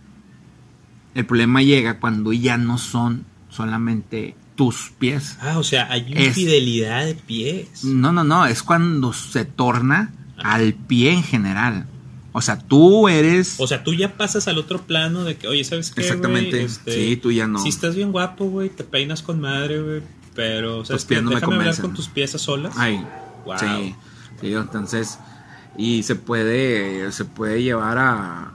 [1.15, 5.39] El problema llega cuando ya no son solamente tus pies.
[5.41, 7.85] Ah, o sea, hay infidelidad de pies.
[7.85, 11.87] No, no, no, es cuando se torna al pie en general.
[12.37, 13.55] O sea, tú eres.
[13.59, 16.01] O sea, tú ya pasas al otro plano de que, oye, ¿sabes qué?
[16.01, 16.65] Exactamente.
[16.65, 17.61] Este, sí, tú ya no.
[17.61, 20.03] Si estás bien guapo, güey, te peinas con madre, güey.
[20.35, 21.23] Pero, ¿sabes qué?
[21.23, 22.75] Déjame hablar con tus pies a solas.
[22.77, 23.07] Ay,
[23.47, 23.57] wow.
[23.59, 23.95] Sí,
[24.41, 25.19] sí, entonces.
[25.79, 27.13] Y se puede.
[27.13, 28.53] Se puede llevar a.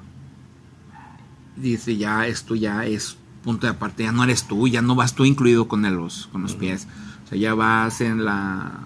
[1.56, 5.16] Dice, ya, esto ya es punto de aparte, ya no eres tú, ya no vas
[5.16, 6.88] tú incluido con los, con los pies.
[7.26, 8.86] O sea, ya vas en la...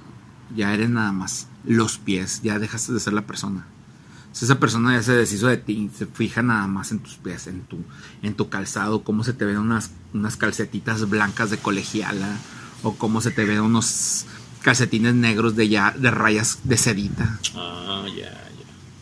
[0.55, 3.65] Ya eres nada más los pies, ya dejaste de ser la persona.
[4.41, 7.61] Esa persona ya se deshizo de ti, se fija nada más en tus pies, en
[7.61, 7.77] tu,
[8.23, 12.37] en tu calzado, cómo se te ven unas, unas calcetitas blancas de colegiala,
[12.81, 14.25] o cómo se te ven unos
[14.61, 17.39] calcetines negros de ya, de rayas de sedita.
[17.55, 18.39] Ah, ya, ya.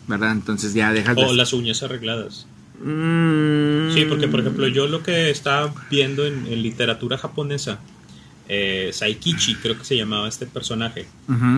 [0.06, 0.32] ¿Verdad?
[0.32, 2.46] Entonces ya dejas O las uñas arregladas.
[2.78, 7.78] Sí, porque por ejemplo yo lo que estaba viendo en, literatura japonesa,
[8.48, 11.06] eh, Saikichi creo que se llamaba este personaje,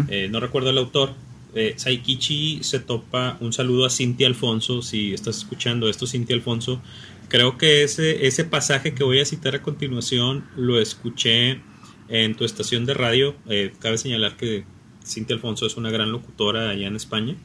[0.09, 1.15] eh, no recuerdo el autor,
[1.55, 6.81] eh, Saikichi se topa, un saludo a Cintia Alfonso, si estás escuchando esto Cintia Alfonso,
[7.29, 11.61] creo que ese, ese pasaje que voy a citar a continuación lo escuché
[12.09, 13.35] en tu estación de radio,
[13.81, 14.65] cabe señalar que
[15.05, 17.37] Cintia Alfonso es una gran locutora allá en España.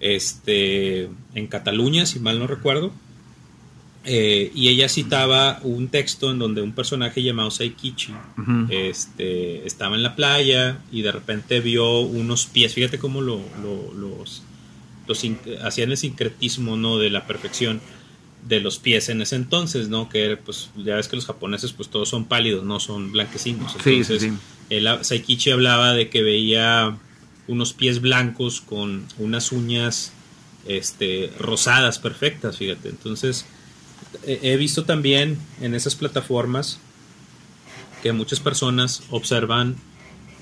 [0.00, 2.92] Este, en Cataluña, si mal no recuerdo.
[4.04, 8.12] Eh, y ella citaba un texto en donde un personaje llamado Saikichi
[8.68, 12.74] este, estaba en la playa y de repente vio unos pies.
[12.74, 13.40] Fíjate cómo lo,
[13.94, 14.42] los,
[15.06, 15.24] los
[15.62, 16.98] hacían el sincretismo ¿no?
[16.98, 17.80] de la perfección
[18.48, 20.08] de los pies en ese entonces, ¿no?
[20.08, 23.76] Que pues ya ves que los japoneses pues todos son pálidos, no son blanquecinos.
[23.84, 24.32] Entonces,
[25.02, 26.96] Saikichi hablaba de que veía
[27.46, 30.12] unos pies blancos con unas uñas
[30.66, 32.88] este, rosadas perfectas, fíjate.
[32.88, 33.46] Entonces,
[34.24, 36.78] he visto también en esas plataformas
[38.02, 39.76] que muchas personas observan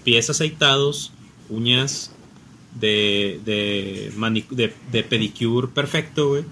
[0.04, 1.12] pies aceitados,
[1.48, 2.12] uñas
[2.78, 6.44] de, de, de, pedicure perfecto, güey.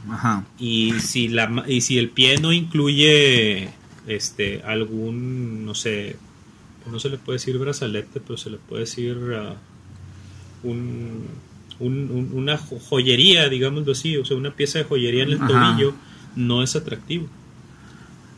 [0.59, 3.71] Y si, la, y si el pie no incluye
[4.07, 6.17] este, algún, no sé,
[6.91, 9.17] no se le puede decir brazalete, pero se le puede decir...
[9.17, 9.55] Uh,
[11.81, 15.95] un, una joyería, digámoslo así, o sea, una pieza de joyería en el tobillo,
[16.39, 17.29] no es atractivo.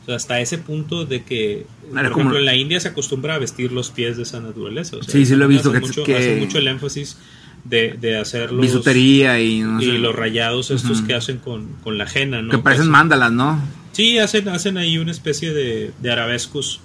[0.01, 3.37] O sea, hasta ese punto de que, por ejemplo, en la India se acostumbra a
[3.37, 4.97] vestir los pies de esa naturaleza.
[4.97, 5.69] O sea, sí, sí lo he visto.
[5.69, 6.37] Hace, mucho, que...
[6.39, 7.17] mucho el énfasis
[7.63, 11.67] de, de hacer los, Bisutería y, no y sé, los rayados estos que hacen con,
[11.83, 12.49] con la henna, ¿no?
[12.49, 13.61] que parecen mandalas, ¿no?
[13.91, 16.81] Sí, hacen, hacen ahí una especie de, de arabescos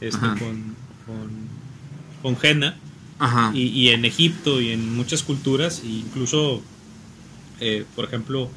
[0.00, 0.74] este, con,
[2.22, 2.74] con, con.
[3.18, 3.50] Ajá.
[3.54, 6.62] Y, y en Egipto y en muchas culturas, e incluso,
[7.60, 8.50] eh, por ejemplo,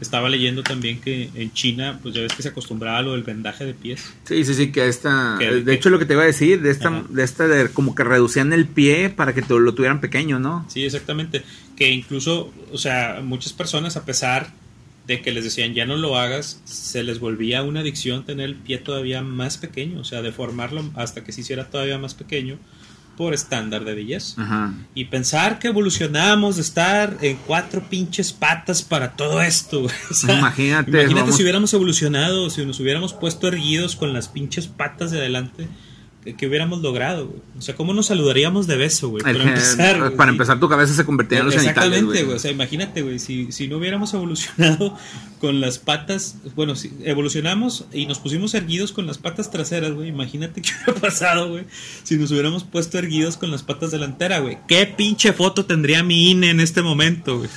[0.00, 3.22] estaba leyendo también que en China, pues ya ves que se acostumbraba a lo del
[3.22, 4.12] vendaje de pies.
[4.24, 5.36] Sí, sí, sí, que esta...
[5.38, 7.04] Que- de hecho, lo que te iba a decir, de esta, Ajá.
[7.08, 10.66] de esta de como que reducían el pie para que te lo tuvieran pequeño, ¿no?
[10.68, 11.42] Sí, exactamente.
[11.76, 14.52] Que incluso, o sea, muchas personas, a pesar
[15.06, 18.56] de que les decían ya no lo hagas, se les volvía una adicción tener el
[18.56, 22.58] pie todavía más pequeño, o sea, deformarlo hasta que se hiciera todavía más pequeño
[23.16, 24.40] por estándar de belleza.
[24.42, 24.74] Ajá.
[24.94, 29.82] Y pensar que evolucionamos de estar en cuatro pinches patas para todo esto.
[29.82, 29.94] güey.
[30.10, 34.28] O sea, Imagínate, imagínate vamos- si hubiéramos evolucionado, si nos hubiéramos puesto erguidos con las
[34.28, 35.66] pinches patas de adelante,
[36.34, 37.26] que, hubiéramos logrado.
[37.28, 37.40] güey.
[37.58, 39.22] O sea, ¿cómo nos saludaríamos de beso, güey?
[39.22, 39.98] Para empezar.
[39.98, 40.16] güey.
[40.16, 42.22] para empezar, tu cabeza se convertía en los Exactamente, güey.
[42.24, 42.36] güey.
[42.36, 44.96] O sea, imagínate, güey, si, si no hubiéramos evolucionado
[45.40, 50.08] con las patas, bueno, si evolucionamos y nos pusimos erguidos con las patas traseras, güey,
[50.08, 51.64] imagínate qué hubiera pasado, güey,
[52.02, 54.58] si nos hubiéramos puesto erguidos con las patas delanteras, güey.
[54.68, 57.50] ¿Qué pinche foto tendría mi INE en este momento, güey?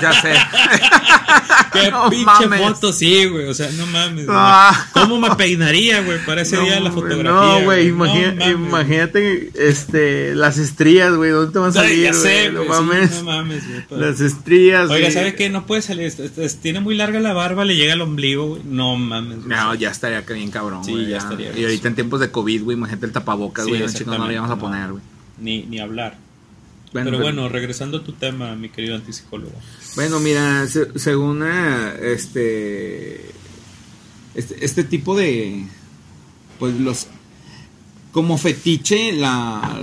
[0.00, 0.32] Ya sé.
[1.72, 2.60] ¿Qué No pinche mames.
[2.60, 2.92] foto?
[2.92, 4.26] Sí, güey, o sea, no mames.
[4.28, 4.88] Ah.
[4.92, 7.30] ¿Cómo me peinaría, güey, para ese día de la fotografía?
[7.30, 11.30] No, güey, No imagina- imagínate este, las estrías, güey.
[11.30, 12.52] ¿Dónde te van a Ay, salir, ya sé, güey?
[12.52, 13.10] No sí, mames.
[13.16, 15.12] no mames, güey, pero- Las estrías, Oiga, güey.
[15.12, 15.48] ¿sabe qué?
[15.50, 16.12] No puede salir.
[16.62, 18.62] tiene muy larga la barba, le llega al ombligo, güey.
[18.64, 19.44] No mames.
[19.44, 19.48] güey.
[19.48, 21.04] No, ya estaría bien cabrón, Sí, güey.
[21.04, 21.16] ya ya.
[21.18, 23.82] estaría Y ahorita en tiempos de COVID, güey, imagínate el tapabocas, Sí, güey.
[24.06, 25.02] no, no lo íbamos a poner, güey.
[25.38, 26.18] Ni, ni hablar.
[26.92, 29.52] Bueno, pero bueno, regresando a tu tema, mi querido antipsicólogo.
[29.96, 33.26] Bueno, mira, se- según eh, este,
[34.34, 35.64] este este tipo de
[36.58, 37.06] pues los
[38.16, 39.78] como fetiche la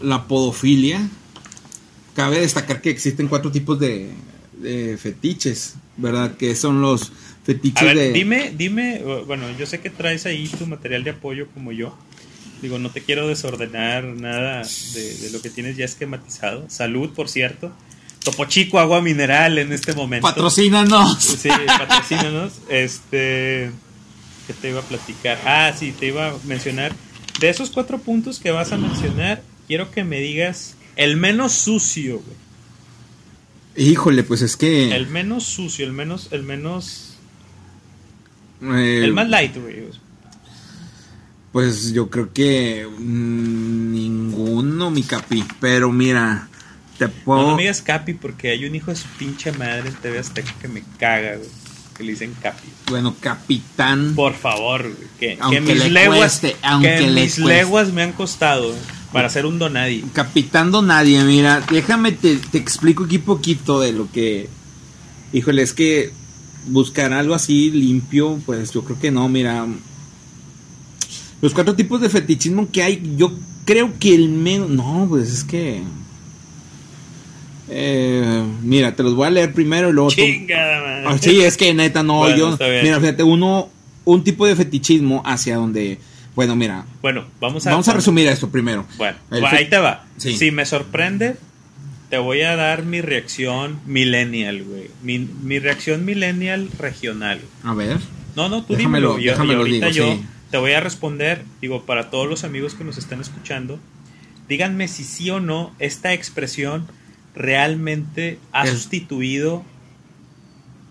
[0.00, 1.06] la podofilia
[2.14, 4.08] cabe destacar que existen cuatro tipos de,
[4.56, 6.34] de fetiches, ¿verdad?
[6.38, 7.12] Que son los
[7.44, 11.10] fetiches A ver, de dime, dime, bueno, yo sé que traes ahí tu material de
[11.10, 11.94] apoyo como yo.
[12.62, 14.62] Digo, no te quiero desordenar nada
[14.94, 16.64] de, de lo que tienes ya esquematizado.
[16.70, 17.70] Salud, por cierto.
[18.24, 20.26] Topo Chico, agua mineral en este momento.
[20.26, 21.22] patrocínanos.
[21.22, 22.54] Sí, patrocínanos.
[22.70, 23.70] Este.
[24.46, 25.38] ¿Qué te iba a platicar?
[25.44, 26.94] Ah, sí, te iba a mencionar.
[27.40, 32.20] De esos cuatro puntos que vas a mencionar, quiero que me digas el menos sucio,
[32.24, 33.88] güey.
[33.90, 36.28] Híjole, pues es que El menos sucio, el menos.
[36.30, 37.14] El menos.
[38.62, 39.82] eh, El más light, güey.
[41.52, 45.44] Pues yo creo que mm, ninguno, mi capi.
[45.60, 46.48] Pero mira,
[46.98, 47.42] te No, puedo.
[47.50, 50.54] no me digas Capi porque hay un hijo de su pinche madre en TV Azteca
[50.60, 51.48] que me caga, güey.
[51.96, 52.68] Que le dicen Capi.
[52.88, 54.14] Bueno, capitán.
[54.14, 54.90] Por favor.
[55.20, 56.18] Que, que mis le leguas.
[56.18, 57.54] cueste, aunque que le mis cueste.
[57.54, 58.74] leguas me han costado
[59.12, 60.04] para ser un donadie.
[60.12, 64.48] Capitán Nadie, mira, déjame te, te explico aquí poquito de lo que.
[65.32, 66.12] Híjole, es que
[66.66, 69.66] buscar algo así limpio, pues yo creo que no, mira.
[71.40, 73.32] Los cuatro tipos de fetichismo que hay, yo
[73.64, 74.70] creo que el menos.
[74.70, 75.82] No, pues es que.
[77.76, 81.04] Eh, mira, te los voy a leer primero y luego tú- Chingada madre.
[81.08, 82.58] Ah, sí, es que neta, no, Bueno, yo.
[82.82, 83.68] Mira, fíjate, uno.
[84.04, 85.98] Un tipo de fetichismo hacia donde.
[86.36, 87.70] Bueno, mira, Bueno, vamos a.
[87.70, 88.86] vamos a resumir esto primero.
[88.98, 90.04] Bueno, El ahí te va.
[90.18, 90.36] Sí.
[90.36, 91.36] Si me sorprende,
[92.10, 94.90] te voy a dar mi reacción millennial, güey.
[95.02, 97.40] Mi, mi reacción millennial regional.
[97.64, 97.98] A ver.
[98.36, 99.14] No, no, tú dímelo.
[99.14, 100.24] Yo, y déjamelo ahorita digo, yo sí.
[100.50, 103.80] te voy a responder, digo, para todos los amigos que nos están escuchando,
[104.48, 106.86] díganme si sí o no esta expresión
[107.34, 109.64] realmente ha sustituido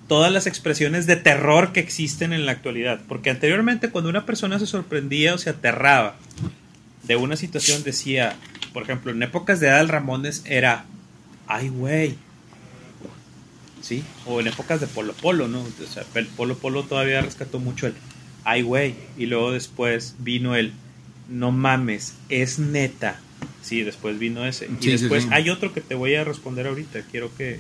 [0.07, 3.01] todas las expresiones de terror que existen en la actualidad.
[3.07, 6.15] Porque anteriormente cuando una persona se sorprendía o se aterraba
[7.03, 8.35] de una situación decía,
[8.73, 10.85] por ejemplo, en épocas de Adal Ramones era,
[11.47, 12.15] ay güey.
[13.81, 14.03] ¿Sí?
[14.25, 15.61] O en épocas de Polo Polo, ¿no?
[15.61, 17.93] O sea, el Polo Polo todavía rescató mucho el,
[18.45, 18.95] ay güey.
[19.17, 20.73] Y luego después vino el,
[21.29, 23.19] no mames, es neta.
[23.61, 24.65] Sí, después vino ese.
[24.65, 25.29] Y Sí, sí, después sí.
[25.31, 27.01] hay otro que te voy a responder ahorita.
[27.11, 27.59] Quiero que...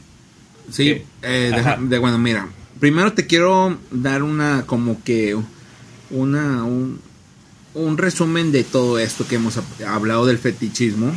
[0.71, 2.47] Sí, que- eh, deja- de, bueno, mira,
[2.79, 5.37] primero te quiero dar una, como que,
[6.09, 6.99] una, un,
[7.73, 11.11] un resumen de todo esto que hemos hab- hablado del fetichismo.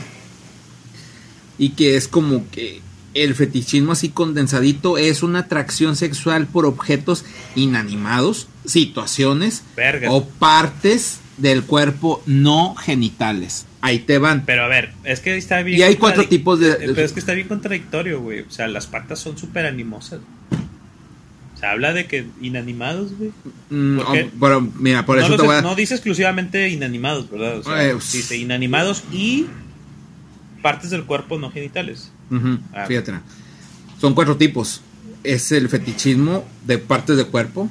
[1.58, 2.80] Y que es como que
[3.14, 7.24] el fetichismo así condensadito es una atracción sexual por objetos
[7.54, 10.10] inanimados, situaciones Verga.
[10.10, 13.65] o partes del cuerpo no genitales.
[13.82, 14.44] Ahí te van.
[14.46, 15.78] Pero a ver, es que está bien.
[15.78, 18.40] Y hay cuatro tipos de- Eh, Pero es que está bien contradictorio, güey.
[18.40, 20.20] O sea, las patas son súper animosas.
[21.58, 23.30] Se habla de que inanimados, güey.
[23.70, 25.62] Mm, oh, pero mira, por no, eso te voy a...
[25.62, 27.58] no dice exclusivamente inanimados, ¿verdad?
[27.58, 29.46] O sea, Eh, dice inanimados y
[30.62, 32.10] partes del cuerpo no genitales.
[32.74, 32.84] Ah.
[32.86, 33.14] Fíjate.
[34.00, 34.82] Son cuatro tipos.
[35.24, 37.70] Es el fetichismo de partes de cuerpo,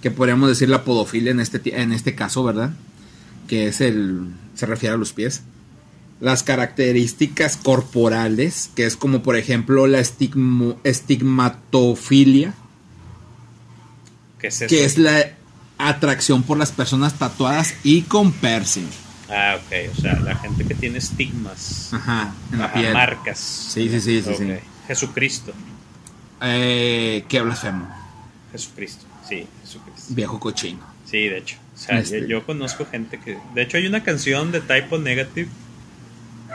[0.00, 2.72] que podríamos decir la podofilia en este, en este caso, ¿verdad?
[3.50, 4.28] Que es el.
[4.54, 5.42] se refiere a los pies.
[6.20, 12.54] Las características corporales, que es como por ejemplo la estigmo- estigmatofilia,
[14.38, 15.32] ¿Qué es que es la
[15.78, 18.86] atracción por las personas tatuadas y con piercing.
[19.30, 19.96] Ah, ok.
[19.96, 21.88] O sea, la gente que tiene estigmas.
[21.92, 22.92] Ajá, en la piel.
[22.92, 23.38] marcas.
[23.38, 24.46] Sí, sí, sí, sí.
[24.86, 25.52] Jesucristo.
[26.42, 27.88] Eh, qué blasfemo.
[28.52, 29.04] Jesucristo.
[29.28, 30.14] Sí, Jesucristo.
[30.14, 30.80] Viejo cochino.
[31.06, 31.56] Sí, de hecho.
[31.80, 33.38] Sea, Este- yo, yo conozco gente que.
[33.54, 35.48] De hecho, hay una canción de Typo Negative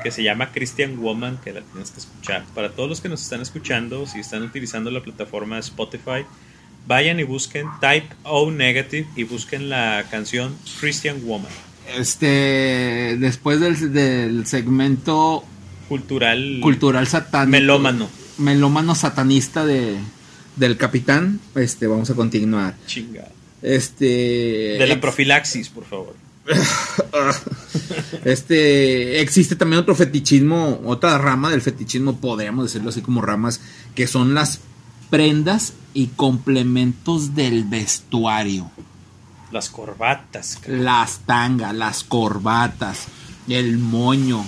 [0.04, 2.44] que se llama Christian Woman que la tienes que escuchar.
[2.54, 6.26] Para todos los que nos están escuchando, si están utilizando la plataforma Spotify,
[6.88, 11.50] vayan y busquen Type O Negative y busquen la canción Christian Woman.
[11.98, 15.44] Este, después del, del segmento
[15.90, 16.60] Cultural.
[16.62, 17.52] cultural satánico.
[17.52, 18.08] Melómano.
[18.38, 19.96] Melómano satanista de,
[20.56, 22.76] del capitán, este, vamos a continuar.
[22.86, 23.28] Chinga.
[23.66, 24.06] Este.
[24.78, 26.16] De la profilaxis, por favor.
[28.24, 33.62] Este, existe también otro fetichismo, otra rama del fetichismo, podríamos decirlo así como ramas,
[33.94, 34.62] que son las
[35.12, 38.72] prendas y complementos del vestuario.
[39.52, 40.60] Las corbatas.
[40.68, 43.06] Las tangas, las corbatas,
[43.48, 44.44] el moño.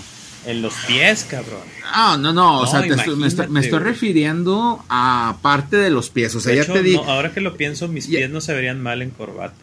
[0.47, 1.59] En los pies, cabrón.
[1.85, 5.89] Ah, no, no, o No, sea, te estoy- me, estoy, me refiriendo a parte de
[5.89, 6.33] los pies.
[6.35, 6.93] O sea, De ya hecho, te di.
[6.95, 9.55] no, ahora que lo pienso, mis Ya- pies no se verían mal en corbata.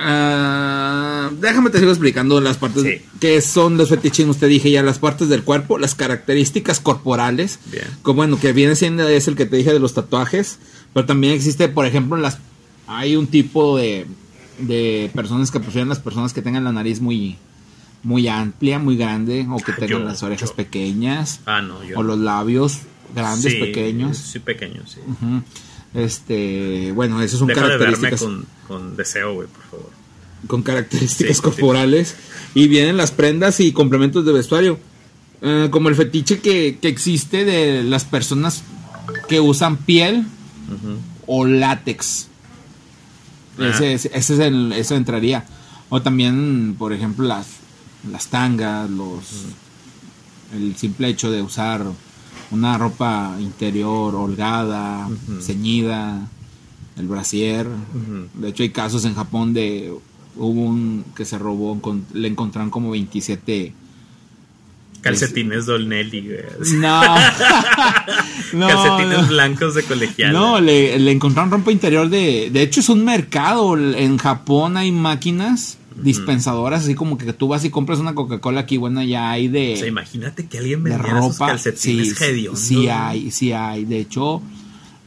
[0.00, 3.02] Ah, déjame te sigo explicando las partes Sí.
[3.20, 4.36] que son los fetichismos.
[4.38, 7.58] Te dije ya las partes del cuerpo, las características corporales.
[7.66, 7.84] Bien.
[8.02, 10.58] Como bueno, que viene siendo es el que te dije de los tatuajes.
[10.94, 12.38] Pero también existe, por ejemplo, las
[12.86, 14.06] hay un tipo de,
[14.58, 17.36] de personas que prefieren las personas que tengan la nariz muy,
[18.02, 20.56] muy amplia, muy grande, o que tengan Yo, las orejas yo.
[20.56, 21.98] pequeñas, Ah, no, yo.
[21.98, 22.78] o los labios
[23.14, 24.16] grandes, Sí, pequeños.
[24.16, 25.00] Sí, pequeños, sí.
[25.94, 29.90] Este, bueno, esas son Deja de verme características con, con deseo, güey, por favor.
[30.46, 31.42] con características Sí, sí.
[31.42, 32.16] corporales
[32.54, 34.78] y vienen las prendas y complementos de vestuario.
[35.40, 38.62] Eh, como el fetiche que, que existe de las personas
[39.28, 40.26] que usan piel
[41.26, 42.28] o látex.
[43.58, 43.70] Ah.
[43.72, 45.44] Ese, es- ese es el, eso entraría.
[45.88, 47.46] O también, por ejemplo, las,
[48.10, 49.46] las tangas, los
[50.54, 51.84] el simple hecho de usar
[52.50, 55.08] una ropa interior holgada,
[55.40, 56.28] ceñida,
[56.96, 57.66] el brasier.
[58.34, 59.92] De hecho, hay casos en Japón de
[60.36, 61.80] hubo un que se robó,
[62.14, 63.74] le encontraron como 27
[65.00, 66.80] Calcetines Dolnelli, güey.
[66.80, 67.00] no,
[68.52, 69.28] no, Calcetines no.
[69.28, 70.32] blancos de colegial.
[70.32, 72.50] No, le, le encontraron ropa interior de.
[72.50, 73.76] De hecho, es un mercado.
[73.76, 78.76] En Japón hay máquinas dispensadoras, así como que tú vas y compras una Coca-Cola aquí,
[78.76, 79.74] bueno, ya hay de.
[79.74, 81.48] O sea, imagínate que alguien de vendiera esos ropa.
[81.52, 83.84] calcetines Sí, hediondos, sí hay, sí hay.
[83.84, 84.42] De hecho,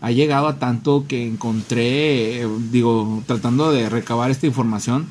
[0.01, 5.05] ha llegado a tanto que encontré, eh, digo, tratando de recabar esta información,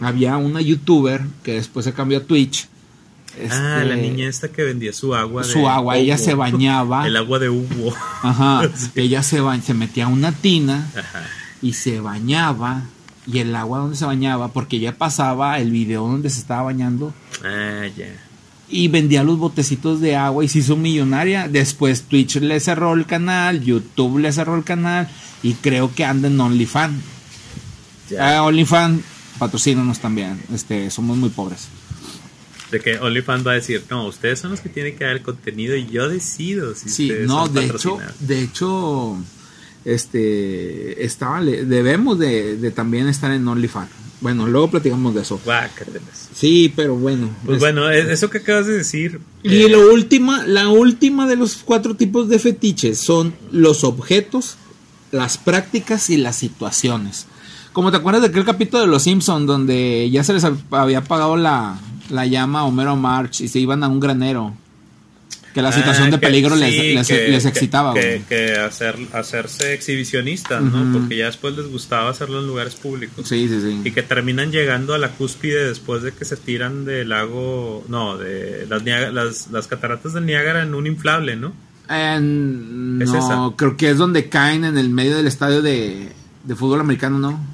[0.00, 2.68] había una youtuber que después se cambió a Twitch.
[3.50, 5.42] Ah, este, la niña esta que vendía su agua.
[5.42, 7.04] de Su agua, ella se bañaba.
[7.06, 7.92] El agua de Hugo.
[8.22, 8.90] Ajá, Sí.
[8.94, 11.22] ella se, ba- se metía a una tina Ajá.
[11.60, 12.82] y se bañaba.
[13.26, 17.14] Y el agua donde se bañaba, porque ya pasaba el video donde se estaba bañando
[17.44, 18.06] Ah, ya.
[18.68, 21.48] y vendía los botecitos de agua y se hizo millonaria.
[21.48, 25.08] Después Twitch le cerró el canal, YouTube le cerró el canal
[25.42, 27.02] y creo que anda en OnlyFans.
[28.20, 29.02] Ah, OnlyFans,
[29.38, 30.40] patrocínanos también.
[30.52, 31.68] Este, somos muy pobres.
[32.70, 35.22] De que OnlyFans va a decir, no, ustedes son los que tienen que dar el
[35.22, 39.16] contenido y yo decido si Sí, ustedes no, son de hecho, de hecho,
[39.84, 43.90] este, estaba, le- debemos de, de también estar en OnlyFans.
[44.20, 45.38] Bueno, luego platicamos de eso.
[46.34, 47.28] Sí, pero bueno.
[47.44, 49.20] Pues es- bueno, es- eso que acabas de decir.
[49.42, 54.56] Y eh, lo última, la última de los cuatro tipos de fetiches son los objetos,
[55.12, 57.26] las prácticas y las situaciones.
[57.72, 61.36] Como te acuerdas de aquel capítulo de Los Simpson donde ya se les había apagado
[61.36, 64.54] la, la llama a Homero March y se iban a un granero.
[65.54, 67.94] Que la situación ah, de que- peligro les, sí, les- que- les que- excitaba.
[67.94, 70.92] Que, que hacer, hacerse exhibicionistas, ¿no?
[70.98, 73.26] Porque ya después les gustaba hacerlo en lugares públicos.
[73.28, 73.90] Sí, sí, Y sí.
[73.92, 78.66] que terminan llegando a la cúspide después de que se tiran del lago, no, de
[78.68, 78.82] las,
[79.14, 81.52] las, las cataratas del Niágara en un inflable, ¿no?
[81.88, 82.20] ¿Es
[83.10, 83.56] no, esa?
[83.56, 86.08] creo que es donde caen en el medio del estadio de,
[86.42, 87.53] de fútbol americano, ¿no?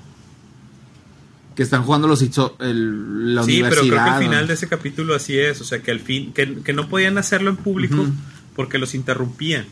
[1.60, 4.16] Que están jugando los hizo- el, la sí, pero creo que universidad.
[4.16, 6.88] al final de ese capítulo así es, o sea, que al fin, que, que no
[6.88, 8.06] podían hacerlo en público
[8.56, 9.66] porque los interrumpían.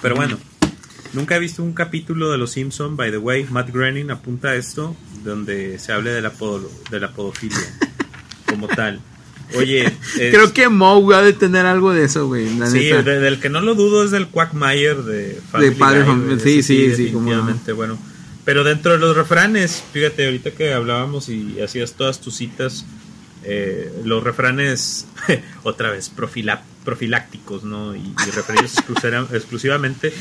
[0.00, 0.38] Pero bueno,
[1.12, 4.54] nunca he visto un capítulo de Los Simpson, by the way, Matt Groening apunta a
[4.54, 7.58] esto, donde se hable de la, podo- de la podofilia
[8.46, 9.00] como tal.
[9.56, 12.48] Oye, es- Creo que Moe ha de tener algo de eso, güey.
[12.70, 16.62] sí, de- del que no lo dudo es del Quackmayer de Family Padre Guy, sí,
[16.62, 17.98] sí, sí, definitivamente, bueno.
[18.44, 22.84] Pero dentro de los refranes, fíjate, ahorita que hablábamos y hacías todas tus citas,
[23.42, 25.06] eh, los refranes,
[25.62, 27.96] otra vez, profila- profilácticos, ¿no?
[27.96, 30.12] Y, y referidos exclusiva- exclusivamente,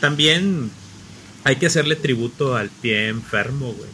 [0.00, 0.70] también
[1.44, 3.90] hay que hacerle tributo al pie enfermo, güey.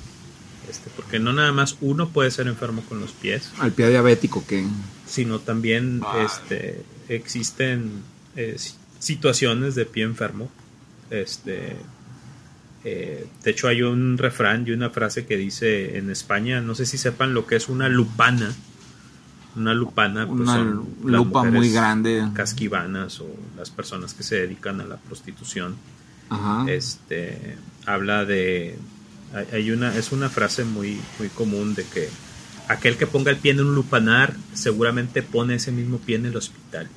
[0.69, 4.47] Este, porque no nada más uno puede ser enfermo con los pies, Al pie diabético,
[4.47, 4.67] que.
[5.07, 6.27] sino también Ah.
[6.27, 8.03] este, existen
[8.37, 10.51] eh, si- situaciones de pie enfermo.
[11.11, 11.75] Este,
[12.85, 16.87] eh, de hecho, hay un refrán y una frase que dice en España, no sé
[16.87, 18.53] si sepan lo que es una lupana.
[19.57, 22.23] Una lupana, pues, Una son lupa muy grande.
[22.35, 25.75] casquivanas o las personas que se dedican a la prostitución.
[26.31, 26.71] Ajá.
[26.71, 27.57] Este
[27.87, 28.77] habla de
[29.53, 32.09] hay una es una frase muy muy común de que
[32.69, 36.37] aquel que ponga el pie en un lupanar seguramente pone ese mismo pie en el
[36.37, 36.89] hospital.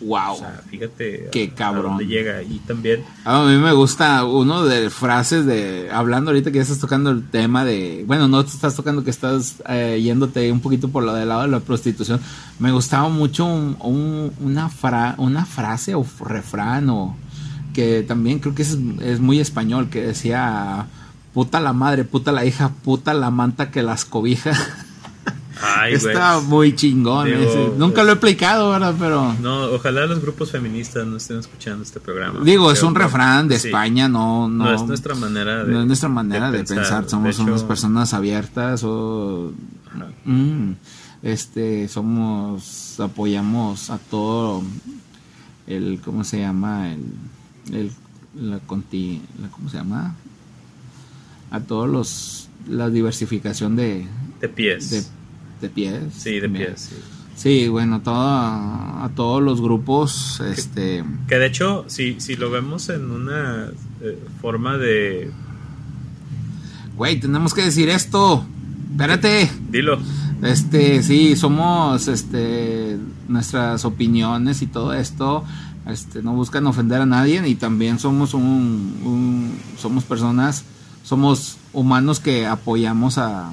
[0.00, 0.34] Wow.
[0.34, 1.84] O sea, fíjate Qué a- a cabrón.
[1.92, 5.88] dónde llega y también A mí me gusta uno de frases de.
[5.92, 8.04] Hablando ahorita que ya estás tocando el tema de.
[8.06, 11.42] Bueno, no te estás tocando que estás eh, yéndote un poquito por lo del lado
[11.42, 12.20] de la prostitución.
[12.58, 17.16] Me gustaba mucho un- un- una, fra- una frase o refrán o.
[17.74, 19.88] Que también creo que es, es muy español.
[19.90, 20.86] Que decía.
[21.34, 24.52] Puta la madre, puta la hija, puta la manta que las cobija.
[25.76, 25.94] ay.
[25.94, 27.26] Está muy chingón.
[27.26, 27.72] Digo, ese.
[27.78, 28.94] Nunca lo he aplicado, ¿verdad?
[28.98, 29.34] Pero.
[29.40, 32.40] No, ojalá los grupos feministas no estén escuchando este programa.
[32.42, 35.80] Digo, es un refrán de sí, España, no, no, No, es nuestra manera de no
[35.80, 37.08] es nuestra manera de, pensar.
[37.08, 39.52] Somos hecho, unas personas abiertas o
[40.24, 40.70] mm,
[41.22, 44.62] este somos apoyamos a todo
[45.66, 47.04] el cómo se llama el,
[47.74, 47.90] el
[48.34, 50.14] la, conti, la- cómo se llama
[51.50, 54.06] a todos los la diversificación de
[54.40, 54.90] de pies.
[54.90, 55.02] de,
[55.60, 56.90] de pies sí, de pies.
[56.90, 56.96] sí.
[57.36, 62.88] sí bueno todo a todos los grupos este Que de hecho, si, si lo vemos
[62.88, 63.68] en una
[64.02, 65.30] eh, forma de...
[66.96, 68.44] Güey, tenemos que decir esto.
[68.90, 69.50] Espérate.
[69.70, 69.98] Dilo.
[70.42, 72.98] Este, sí, somos, este,
[73.28, 75.44] nuestras opiniones y todo esto,
[75.86, 78.42] este, no buscan ofender a nadie y también somos un,
[79.04, 80.64] un- somos personas,
[81.02, 83.50] somos humanos que apoyamos a,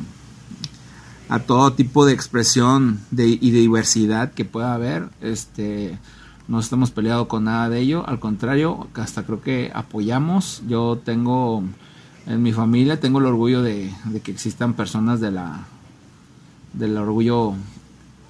[1.34, 5.98] a todo tipo de expresión de, y de diversidad que pueda haber, este,
[6.48, 11.64] no estamos peleados con nada de ello, al contrario, hasta creo que apoyamos, yo tengo
[12.28, 15.66] en mi familia, tengo el orgullo de, de que existan personas de la,
[16.74, 17.54] del orgullo,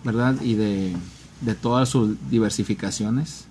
[0.05, 0.41] ¿verdad?
[0.41, 0.95] Y de,
[1.41, 3.47] de todas sus diversificaciones.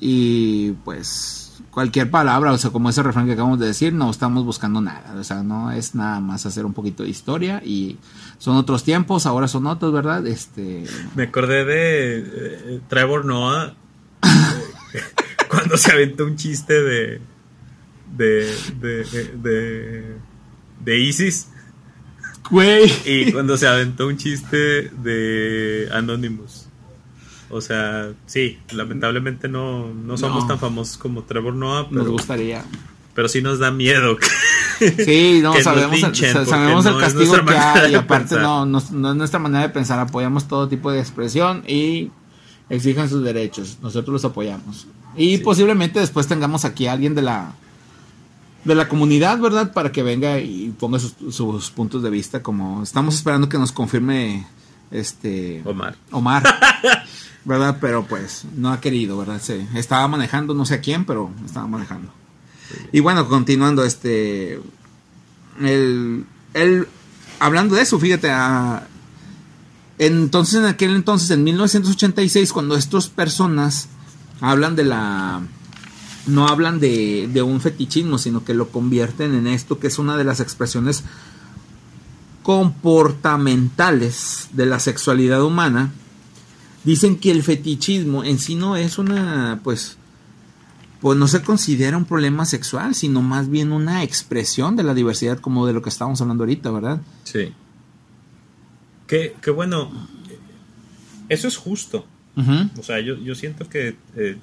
[0.00, 4.44] Y pues cualquier palabra, o sea, como ese refrán que acabamos de decir, no estamos
[4.44, 7.98] buscando nada, o sea, no es nada más hacer un poquito de historia y
[8.38, 10.26] son otros tiempos, ahora son otros, ¿verdad?
[10.26, 10.84] Este,
[11.14, 12.18] Me acordé de
[12.76, 13.74] eh, Trevor Noah
[14.22, 15.00] eh,
[15.48, 17.20] cuando se aventó un chiste de
[18.16, 19.04] de de,
[19.36, 20.16] de,
[20.84, 21.48] de ISIS
[22.50, 22.92] güey.
[23.04, 26.61] y cuando se aventó un chiste de Anonymous.
[27.52, 30.48] O sea, sí, lamentablemente no, no somos No.
[30.48, 32.64] tan famosos como Trevor Noah, Nos gustaría.
[33.14, 34.16] pero sí nos da miedo.
[35.04, 38.64] Sí, no, que sabemos, linchen, porque sabemos el no castigo que hay, y aparte no,
[38.66, 42.10] no, no es nuestra manera de pensar, apoyamos todo tipo de expresión y
[42.70, 44.86] exijan sus derechos, nosotros los apoyamos.
[45.14, 45.42] Y Sí.
[45.44, 47.52] posiblemente después tengamos aquí a alguien de la
[48.64, 49.72] de la comunidad, ¿verdad?
[49.72, 53.72] Para que venga y ponga sus, sus puntos de vista, como estamos esperando que nos
[53.72, 54.46] confirme
[54.92, 55.96] este Omar.
[56.12, 56.42] Omar,
[57.44, 57.78] ¿verdad?
[57.80, 59.40] Pero pues no ha querido, ¿verdad?
[59.40, 62.12] Se estaba manejando, no sé a quién, pero estaba manejando.
[62.92, 64.60] Y bueno, continuando, este.
[65.60, 66.24] El.
[66.54, 66.88] el
[67.40, 68.86] hablando de eso, fíjate, a-
[69.98, 73.88] entonces en aquel entonces, en 1986, cuando estas personas
[74.40, 75.42] hablan de la.
[76.26, 80.16] No hablan de, de un fetichismo, sino que lo convierten en esto, que es una
[80.16, 81.02] de las expresiones
[82.44, 85.92] comportamentales de la sexualidad humana,
[86.84, 89.96] dicen que el fetichismo en sí no es una, pues,
[91.00, 95.38] pues no se considera un problema sexual, sino más bien una expresión de la diversidad
[95.38, 97.00] como de lo que estábamos hablando ahorita, ¿verdad?
[97.24, 97.52] Sí.
[99.06, 99.90] Que, que bueno,
[101.28, 102.06] eso es justo.
[102.78, 104.38] O sea, yo, yo siento que eh,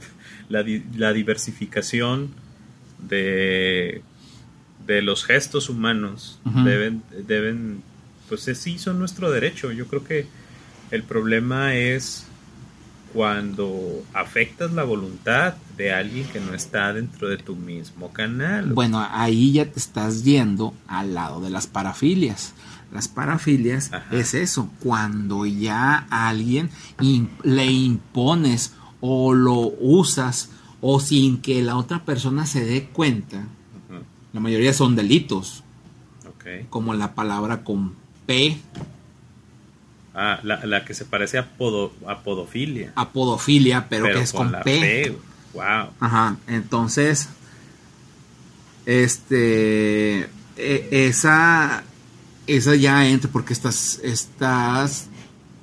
[0.48, 0.64] la,
[0.96, 2.30] la diversificación
[3.08, 4.04] de,
[4.86, 7.82] de los gestos humanos deben, deben,
[8.28, 9.72] pues sí, son nuestro derecho.
[9.72, 10.28] Yo creo que
[10.92, 12.28] el problema es
[13.14, 18.74] cuando afectas la voluntad de alguien que no está dentro de tu mismo canal.
[18.74, 22.54] Bueno, ahí ya te estás yendo al lado de las parafilias.
[22.94, 24.16] Las parafilias Ajá.
[24.16, 26.70] es eso, cuando ya a alguien
[27.44, 30.50] le impones o lo usas
[30.82, 33.44] o sin que la otra persona se dé cuenta.
[34.34, 35.64] La mayoría son delitos,
[36.28, 36.68] Ok.
[36.70, 37.94] como la palabra con
[38.28, 38.58] P,
[40.22, 42.92] Ah, la, la que se parece a, podo- a podofilia.
[42.96, 44.80] a podofilia, pero, que es con, la P.
[44.80, 45.18] P.
[45.54, 45.92] Wow.
[46.02, 47.30] Ajá, entonces,
[48.86, 50.20] este,
[50.58, 51.84] e- esa,
[52.48, 55.08] esa ya entra porque estás, estás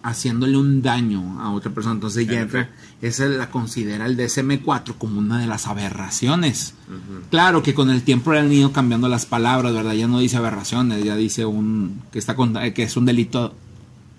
[0.03, 2.71] haciéndole un daño a otra persona, entonces ya En entra,
[3.03, 6.75] esa la considera el DSM-4 como una de las aberraciones.
[7.31, 9.93] Claro que con el tiempo le han ido cambiando las palabras, ¿verdad?
[9.95, 13.55] Ya no dice aberraciones, ya dice un, que está con- que es un delito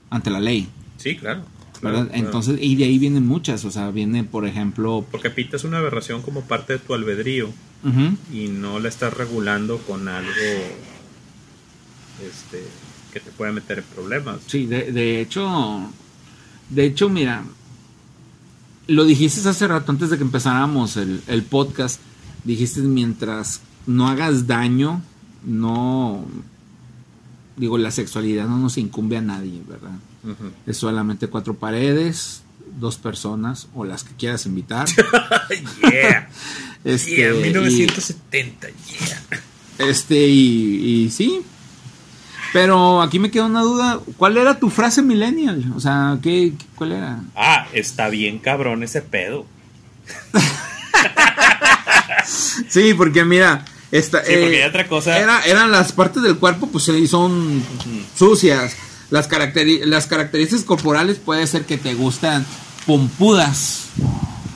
[0.09, 1.43] ante la ley, Sí, claro.
[1.79, 2.09] claro, claro.
[2.13, 6.21] Entonces, y de ahí vienen muchas, o sea, viene, por ejemplo, Porque pintas una aberración
[6.21, 7.49] como parte de tu albedrío
[8.33, 10.31] y no la estás regulando con algo
[12.27, 12.63] este,
[13.13, 14.39] que te puede meter en problemas.
[14.47, 15.81] Sí, de, de hecho,
[16.69, 17.43] de hecho, mira,
[18.87, 22.01] lo dijiste hace rato antes de que empezáramos el, el podcast,
[22.43, 25.01] dijiste mientras no hagas daño,
[25.45, 26.25] no,
[27.57, 29.91] digo, la sexualidad no nos incumbe a nadie, ¿verdad?
[30.65, 32.43] Es solamente cuatro paredes,
[32.79, 34.87] dos personas o las que quieras invitar.
[35.91, 36.29] yeah.
[36.83, 39.21] Este, yeah, y- 1970, yeah.
[39.89, 41.41] Este, y, y sí.
[42.53, 43.99] Pero aquí me queda una duda.
[44.15, 45.73] ¿Cuál era tu frase millennial?
[45.75, 47.19] O sea, ¿qué, qué- ¿cuál era?
[47.35, 49.45] Ah, está bien cabrón ese pedo.
[52.69, 55.17] Sí, porque mira, esta, Sí, porque hay otra cosa.
[55.17, 57.63] Era, eran las partes del cuerpo, pues sí, son
[58.15, 58.75] sucias.
[59.09, 62.45] Las, caracteri- las características corporales puede ser que te gustan
[62.85, 63.85] pompudas.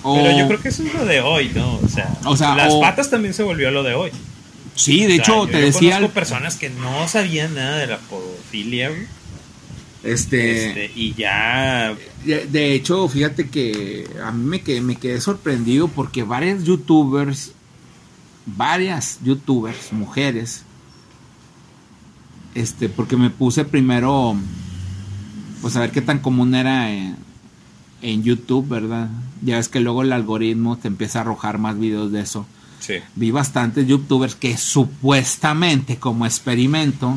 [0.04, 1.76] O, Pero yo creo que eso es lo de hoy, ¿no?
[1.78, 4.12] O sea, O sea, las o- patas también se volvió lo de hoy.
[4.76, 5.96] Sí, de O sea, hecho, yo- te yo decía.
[5.96, 8.92] Conozco personas que no sabían nada de la podofilia.
[10.04, 11.94] Este, Este, y ya.
[12.26, 17.52] De, de hecho, fíjate que a mí me quedé, me quedé sorprendido porque varias youtubers,
[18.46, 20.64] varias youtubers, mujeres,
[22.56, 24.36] este, porque me puse primero,
[25.62, 27.16] pues a ver qué tan común era en,
[28.02, 29.10] en YouTube, ¿verdad?
[29.42, 32.46] Ya ves que luego el algoritmo te empieza a arrojar más videos de eso.
[32.80, 32.96] Sí.
[33.16, 37.16] Vi bastantes youtubers que supuestamente como experimento,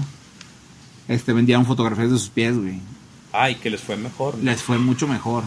[1.08, 2.80] este, vendieron fotografías de sus pies, güey
[3.32, 4.36] Ay, que les fue mejor.
[4.36, 4.44] ¿no?
[4.44, 5.42] les fue mucho mejor.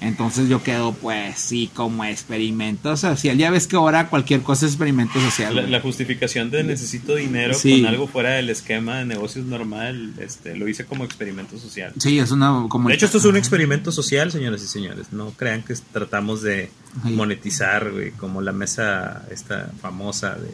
[0.00, 3.38] Entonces yo quedo, pues sí, como experimento social.
[3.38, 5.70] Ya ves que ahora cualquier cosa es experimento social.
[5.70, 7.80] La, justificación de necesito dinero Sí.
[7.80, 11.92] con algo fuera del esquema de negocios normal, este, lo hice como experimento social.
[11.98, 15.12] Sí, es una como De hecho, esto es un experimento social, señoras y señores.
[15.12, 16.70] No crean que tratamos de
[17.02, 20.50] monetizar, güey, como la mesa esta famosa de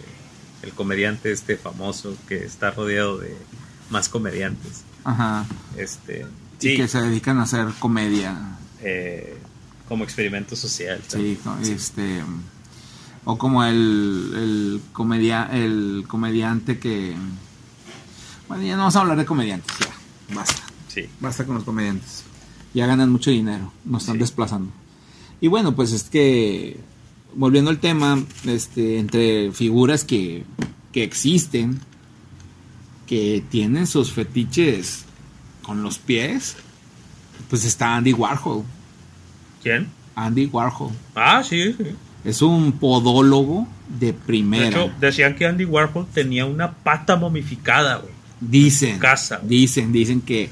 [0.62, 3.36] el comediante este famoso que está rodeado de
[3.90, 4.84] más comediantes.
[5.04, 5.44] Ajá.
[5.76, 6.26] Este,
[6.60, 8.58] Y sí, que se dedican a hacer comedia.
[8.82, 9.36] Eh,
[9.88, 11.00] como experimento social.
[11.08, 12.22] Sí, este
[13.24, 17.14] o como el el comedia el comediante que
[18.48, 20.34] bueno, ya no vamos a hablar de comediantes, ya.
[20.34, 20.62] Basta.
[20.88, 21.06] Sí.
[21.20, 22.24] Basta con los comediantes.
[22.74, 24.20] Ya ganan mucho dinero, nos están Sí.
[24.20, 24.72] desplazando.
[25.40, 26.78] Y bueno, pues es que,
[27.34, 30.44] volviendo al tema, este, entre figuras que,
[30.92, 31.80] que existen,
[33.06, 35.04] que tienen sus fetiches
[35.62, 36.56] con los pies,
[37.50, 38.62] pues está Andy Warhol.
[39.62, 39.88] ¿Quién?
[40.14, 40.90] Andy Warhol.
[41.14, 41.72] Ah, sí.
[41.74, 41.84] sí.
[42.24, 44.68] Es un podólogo de De primera.
[44.68, 48.12] hecho, decían que Andy Warhol tenía una pata momificada, güey.
[48.40, 49.40] Dicen, casa.
[49.42, 50.50] dicen, dicen que,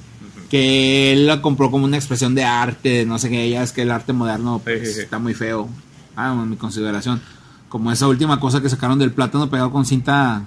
[0.48, 3.82] que él la compró como una expresión de arte, no sé qué, ya es que
[3.82, 5.00] el arte moderno pues, Sí, sí, sí.
[5.00, 5.68] está muy feo.
[6.16, 7.20] Ah, en mi consideración.
[7.68, 10.44] Como esa última cosa que sacaron del plátano pegado con cinta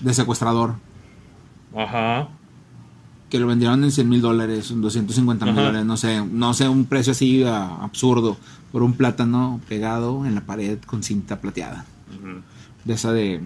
[0.00, 0.74] de secuestrador,
[1.76, 2.28] Ajá.
[3.30, 6.68] Que lo vendieron en 100 mil dólares, en 250 mil dólares, no sé, no sé,
[6.68, 8.36] un precio así ah, absurdo,
[8.72, 11.84] por un plátano pegado en la pared con cinta plateada.
[12.84, 13.40] De esa de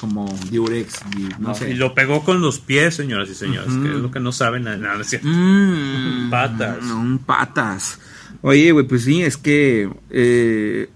[0.00, 1.70] como Durex, y no, No, sé.
[1.70, 4.64] Y lo pegó con los pies, señoras y señores, que es lo que no saben.
[4.64, 4.98] nada.
[5.22, 6.78] Mm, Patas.
[7.26, 7.98] Patas.
[8.42, 10.88] Oye, güey, pues sí, es que eh,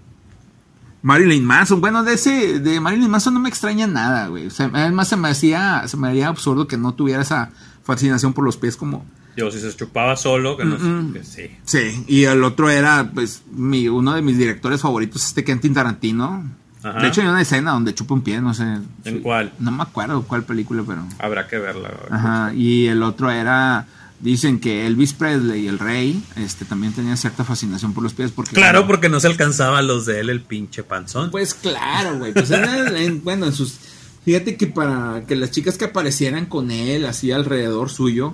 [1.01, 4.47] Marilyn Manson, bueno, de ese, de Marilyn Manson no me extraña nada, güey.
[4.47, 7.51] O sea, además se me hacía, se me haría absurdo que no tuviera esa
[7.83, 9.05] fascinación por los pies como.
[9.35, 11.13] Digo, si se chupaba solo, que no sé, Mm-mm.
[11.13, 11.49] que sí.
[11.65, 16.43] Sí, y el otro era, pues, mi, uno de mis directores favoritos, este Quentin Tarantino.
[16.83, 16.99] Ajá.
[17.01, 18.63] De hecho, hay una escena donde chupa un pie, no sé.
[18.63, 19.19] ¿En Sí.
[19.23, 19.51] cuál?
[19.59, 21.03] No me acuerdo cuál película, pero.
[21.19, 21.91] Habrá que verla.
[22.11, 23.87] Ajá, y el otro era,
[24.19, 28.53] dicen que Elvis Presley, el rey, este también tenía cierta fascinación por los pies porque
[28.53, 31.31] Claro, porque no se alcanzaba a los de él el pinche panzón.
[31.31, 33.79] pues claro, güey, pues en el- en- bueno, en sus
[34.25, 38.33] Fíjate que para que las chicas que aparecieran con él así alrededor suyo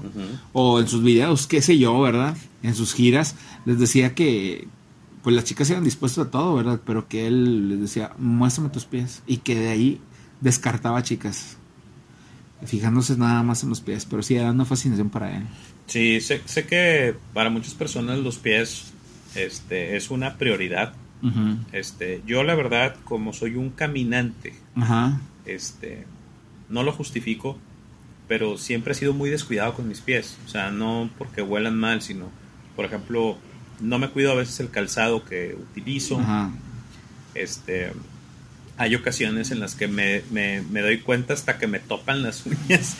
[0.53, 2.37] o en sus videos, qué sé yo, ¿verdad?
[2.61, 3.35] En sus giras,
[3.65, 4.67] les decía que
[5.23, 6.79] pues las chicas eran dispuestas a todo, ¿verdad?
[6.85, 10.01] Pero que él les decía, muéstrame tus pies y que de ahí
[10.41, 11.57] descartaba chicas,
[12.65, 15.43] fijándose nada más en los pies, pero sí era una fascinación para él.
[15.87, 18.93] Sí, sé, sé que para muchas personas los pies
[19.35, 20.93] este, es una prioridad.
[21.73, 25.19] Este, yo la verdad, como soy un caminante, Ajá.
[25.55, 26.05] Este,
[26.69, 27.57] no lo justifico,
[28.27, 30.37] pero siempre he sido muy descuidado con mis pies.
[30.45, 32.29] O sea, no porque huelan mal, sino,
[32.75, 33.37] por ejemplo,
[33.79, 36.19] no me cuido a veces el calzado que utilizo.
[36.19, 36.51] Ajá.
[37.35, 37.91] Este,
[38.77, 42.45] hay ocasiones en las que me, me- me doy cuenta hasta que me topan las
[42.45, 42.95] uñas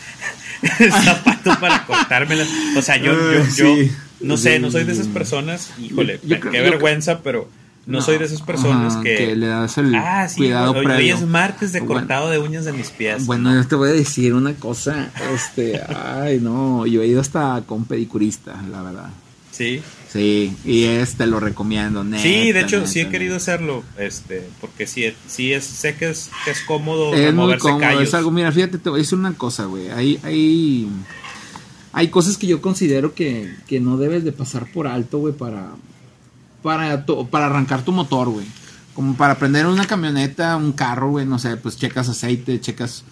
[0.78, 2.48] el zapato para cortármelas.
[2.76, 3.76] O sea, yo, yo, yo
[4.20, 5.72] no sé, no soy de esas personas.
[5.78, 7.48] Híjole, qué vergüenza, pero
[7.86, 10.84] no, soy de esas personas Ajá, que, le das el Ah, sí, cuidado hoy, hoy
[10.84, 11.14] previo.
[11.16, 11.94] es martes de Bueno.
[11.94, 13.26] cortado de uñas de mis pies.
[13.26, 17.62] Bueno, yo te voy a decir una cosa, este, ay no, yo he ido hasta
[17.66, 19.10] con pedicurista, la verdad.
[19.50, 23.84] Sí, Sí, y este lo recomiendo, neta, sí, de hecho sí he neta, querido hacerlo,
[23.96, 28.02] este, porque sí, sí es, sé que es, que es cómodo Es muy cómodo, callos.
[28.02, 30.88] es algo, mira, fíjate, te voy a decir una cosa, güey, hay, hay,
[31.92, 35.68] hay cosas que yo considero que, que no debes de pasar por alto, güey, para,
[36.62, 38.46] para, to- para arrancar tu motor, güey.
[38.94, 43.04] Como para prender una camioneta, un carro, güey, no sé, pues checas aceite, checas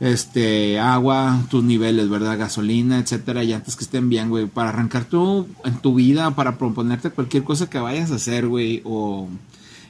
[0.00, 2.38] este agua, tus niveles, ¿verdad?
[2.38, 6.56] Gasolina, etcétera, y antes que estén bien, güey, para arrancar tú en tu vida, para
[6.56, 9.28] proponerte cualquier cosa que vayas a hacer, güey, o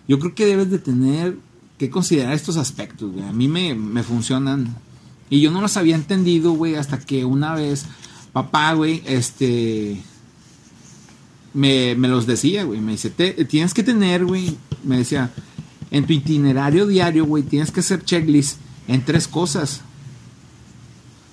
[0.07, 1.37] yo creo que debes de tener
[1.77, 3.25] que considerar estos aspectos, güey.
[3.27, 4.75] A mí me, me funcionan
[5.29, 7.85] y yo no los había entendido, güey, hasta que una vez
[8.33, 10.01] papá, güey, este
[11.59, 15.33] me, me los decía, güey, me dice, "Te- tienes que tener, güey, me decía,
[15.91, 19.81] en tu itinerario diario, güey, tienes que hacer checklist en tres cosas.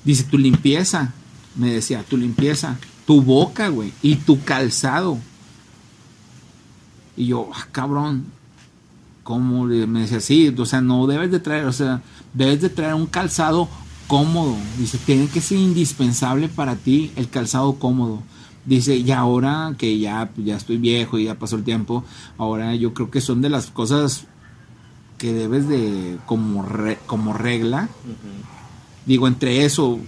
[0.03, 1.13] Dice, tu limpieza,
[1.55, 5.19] me decía, tu limpieza, tu boca, güey, y tu calzado.
[7.17, 8.25] Y yo, ah, cabrón,
[9.23, 9.65] ¿cómo?
[9.65, 12.01] Me decía, sí, o sea, no debes de traer, o sea,
[12.33, 13.69] debes de traer un calzado
[14.07, 14.55] cómodo.
[14.79, 18.21] Dice, tiene que ser indispensable para ti el calzado cómodo.
[18.65, 22.03] Dice, y ahora que ya, ya estoy viejo y ya pasó el tiempo,
[22.37, 24.25] ahora yo creo que son de las cosas
[25.19, 27.89] que debes de, como, re- como regla,
[29.05, 29.99] digo, entre eso,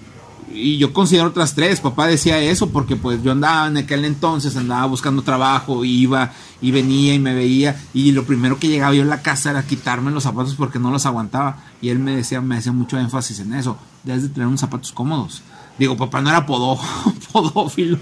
[0.51, 4.57] y yo considero otras tres, papá decía eso, porque pues yo andaba en aquel entonces,
[4.57, 9.03] andaba buscando trabajo, iba y venía y me veía, y lo primero que llegaba yo
[9.03, 12.41] a la casa era quitarme los zapatos porque no los aguantaba, y él me decía,
[12.41, 15.43] me hacía mucho énfasis en eso, debes de tener unos zapatos cómodos.
[15.77, 16.79] Digo, papá no era podó,
[17.31, 17.97] podófilo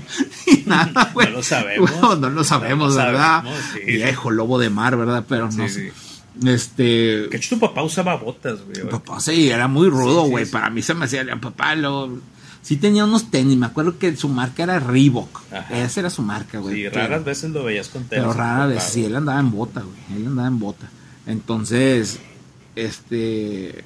[0.47, 1.27] ni nada, güey.
[1.27, 1.91] No lo sabemos.
[1.91, 3.43] Bueno, no lo sabemos, No lo ¿verdad?
[3.43, 3.79] sabemos, sí.
[3.85, 5.25] Viejo lobo de mar, ¿verdad?
[5.27, 5.91] Pero no Sí, sé.
[5.91, 6.47] sí.
[6.47, 7.27] Este.
[7.29, 8.89] Que hecho tu papá usaba botas, güey.
[8.89, 10.45] Papá, sí, era muy rudo, güey.
[10.45, 12.17] Para mí se me hacía, papá, lo...
[12.61, 15.39] Sí tenía unos tenis, me acuerdo que su marca era Reebok.
[15.53, 15.77] Ajá.
[15.83, 16.75] Esa era su marca, güey.
[16.75, 18.23] Sí, raras veces lo veías con tenis.
[18.25, 20.19] Pero rara vez, papá, sí, él andaba en bota, güey.
[20.21, 20.89] Él andaba en bota.
[21.27, 22.19] Entonces,
[22.75, 23.83] este...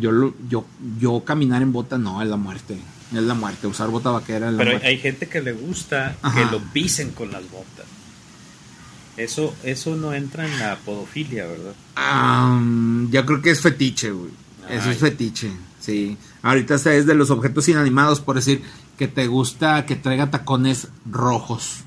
[0.00, 0.64] Yo, lo- yo,
[0.98, 2.76] yo caminar en bota, no, es la muerte.
[3.12, 3.66] Es la muerte.
[3.66, 4.88] Usar bota vaquera es la Pero hay, muerte.
[4.88, 6.34] hay gente que le gusta Ajá.
[6.38, 7.86] que lo pisen con las botas.
[9.16, 11.72] Eso, eso no entra en la podofilia, ¿verdad?
[11.96, 12.60] Ah,
[13.10, 14.30] yo creo que es fetiche, güey.
[14.68, 15.50] Eso es fetiche,
[15.80, 16.18] sí.
[16.42, 18.62] Ahorita es de los objetos inanimados, por decir
[18.98, 21.78] que te gusta que traiga tacones rojos,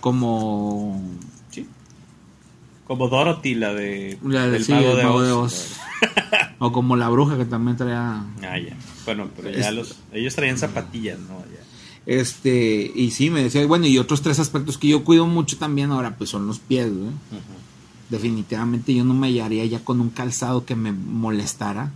[0.00, 1.00] como
[1.50, 1.68] Sí.
[2.86, 5.52] Como Dorothy, la de La de- del sí, mago, el de, Mago de Oz.
[5.52, 5.76] Oz.
[6.58, 8.76] o como la bruja que también traía Ah, ya.
[9.04, 11.38] Bueno, pero ya Es- los, ellos traían zapatillas, ¿no?
[11.52, 11.60] Ya.
[12.06, 15.90] este y sí me decía, bueno, y otros tres aspectos que yo cuido mucho también
[15.90, 17.10] ahora pues son los pies, güey.
[18.10, 21.90] Definitivamente yo no me hallaría ya con un calzado que me molestara.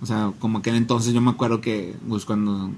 [0.00, 2.70] O sea, como aquel entonces yo me acuerdo que pues cuando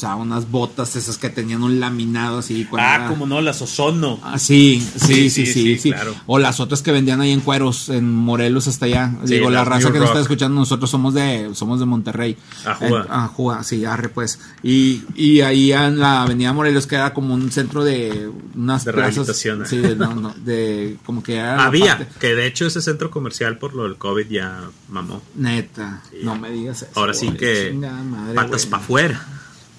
[0.00, 2.66] sea, unas botas esas que tenían un laminado así.
[2.72, 4.18] Ah, era- como no, las Ozono.
[4.22, 6.14] Ah, sí, sí, sí, Sí, sí, sí, sí, claro.
[6.26, 9.12] O las otras que vendían ahí en cueros, en Morelos hasta allá.
[9.24, 10.22] Digo, la raza New que nos está Rock.
[10.22, 12.36] escuchando, nosotros somos de, somos de Monterrey.
[12.64, 13.06] Ajúa.
[13.10, 14.38] Ajúa, sí, arre pues.
[14.62, 18.92] Y, y ahí en la avenida Morelos que era como un centro de unas De
[18.92, 19.14] plazas.
[19.14, 19.66] rehabilitación, ¿eh?
[19.68, 23.58] Sí, de, no, no, de como que era Había, que de hecho ese centro comercial
[23.58, 25.20] por lo del COVID ya mamó.
[25.34, 26.92] Neta, no me digas eso.
[26.94, 29.26] Ahora sí que madre, patas para afuera.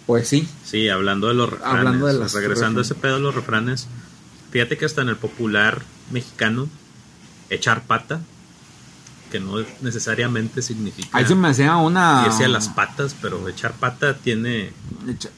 [0.06, 0.48] Pues sí.
[0.66, 1.78] Sí, hablando de los refranes.
[1.78, 3.88] Hablando de las regresando a ese pedo de los refranes.
[4.52, 5.82] Fíjate que hasta en el popular
[6.12, 6.68] mexicano,
[7.50, 8.22] echar pata,
[9.32, 12.24] que no necesariamente significa Ahí se me hacía una.
[12.28, 14.74] irse a las patas, pero echar pata tiene
[15.08, 15.30] Echa-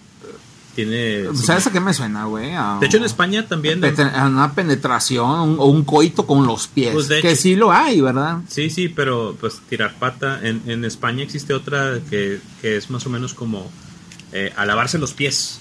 [0.76, 1.26] tiene...
[1.36, 2.53] ¿Sabes a qué me suena, güey?
[2.55, 3.84] A- De hecho, en España también...
[3.86, 6.93] A una penetración un- o un coito con los pies.
[6.93, 8.39] Pues, que hecho- sí lo hay, ¿verdad?
[8.49, 10.39] Sí, sí, pero pues tirar pata.
[10.41, 13.70] En, en España existe otra que, que es más o menos como
[14.34, 15.59] eh, a lavarse los pies.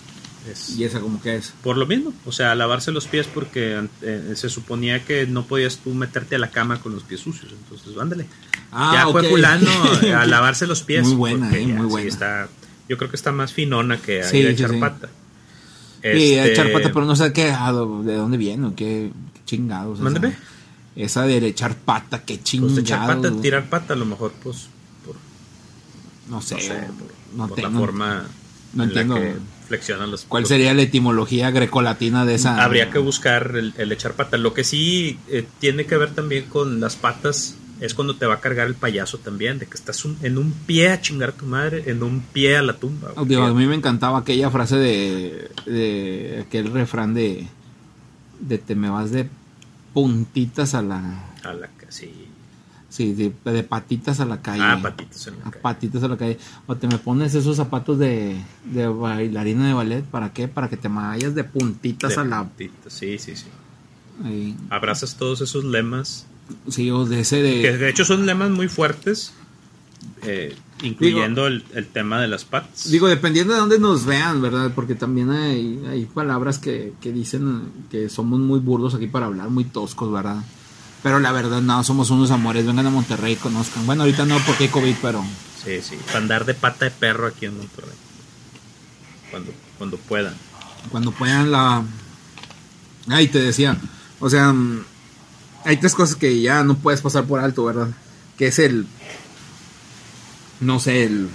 [0.50, 1.52] Es Y esa como que es.
[1.62, 5.44] por lo mismo, o sea, a lavarse los pies porque eh, se suponía que no
[5.46, 7.52] podías tú meterte a la cama con los pies sucios.
[7.52, 8.26] Entonces, ándale.
[8.72, 9.70] Ah, ya fue fulano
[10.18, 11.04] a lavarse los pies.
[11.06, 12.08] Muy buena, eh, ya, muy sí, buena.
[12.08, 12.48] está,
[12.88, 14.76] yo creo que está más finona que a Sí, ir a sí, echar sí.
[14.80, 15.08] pata.
[16.02, 20.00] Y Este, echar pata, pero no sé qué, de dónde viene o qué, qué chingados.
[20.00, 20.34] Mándeme.
[20.96, 22.78] Esa de echar pata, qué Pues chingados.
[22.78, 24.66] echar pata, tirar pata, a lo mejor, pues,
[25.06, 25.14] por,
[26.28, 28.26] No sé, no sé, por, no por te- la forma
[28.74, 29.14] no en entiendo.
[29.16, 29.34] la que
[29.68, 32.62] flexionan los ¿Cuál sería la etimología grecolatina de esa?
[32.62, 34.36] Habría que buscar el, el echar pata.
[34.38, 38.34] Lo que sí eh, tiene que ver también con las patas es cuando te va
[38.34, 41.32] a cargar el payaso también, de que estás un- en un pie a chingar a
[41.32, 43.12] tu madre, en un pie a la tumba.
[43.26, 47.48] Digo, a mí me encantaba aquella frase de, de aquel refrán de,
[48.40, 49.28] de te me vas de
[49.92, 51.24] puntitas a la...
[51.42, 51.66] A la
[52.92, 53.12] sí.
[53.14, 54.62] De, de patitas a la calle.
[54.62, 55.62] Ah, patitos en la A calle.
[55.62, 56.38] patitas a la calle.
[56.66, 58.36] O te me pones esos zapatos de,
[58.66, 60.04] de bailarina de ballet.
[60.04, 60.46] ¿Para qué?
[60.48, 62.44] Para que te vayas de puntitas De a la...
[62.44, 63.46] patitos, Sí, sí, sí.
[64.24, 64.54] ahí.
[64.70, 66.26] Abrazas todos esos lemas,
[66.68, 67.78] Sí, o de ese que de...
[67.78, 69.32] de hecho son lemas muy fuertes,
[70.22, 72.90] eh, incluyendo el, el tema de las patas.
[72.90, 74.72] Digo, dependiendo de dónde nos vean, ¿verdad?
[74.74, 79.48] Porque también hay, hay palabras que, que dicen que somos muy burdos aquí para hablar,
[79.50, 80.42] muy toscos, ¿verdad?
[81.02, 82.64] Pero la verdad, no, somos unos amores.
[82.64, 83.86] Vengan a Monterrey y conozcan.
[83.86, 85.24] Bueno, ahorita no porque hay COVID, pero...
[85.64, 85.96] Sí, sí.
[86.06, 87.94] Para andar de pata de perro aquí en Monterrey.
[89.30, 90.34] Cuando, cuando puedan.
[90.90, 91.82] cuando puedan la...
[93.08, 93.76] Ay, te decía,
[94.20, 94.84] o sea, mm,
[95.64, 97.88] hay tres cosas que ya no puedes pasar por alto, ¿verdad?
[98.38, 98.86] Que es el,
[100.60, 101.28] no sé, el,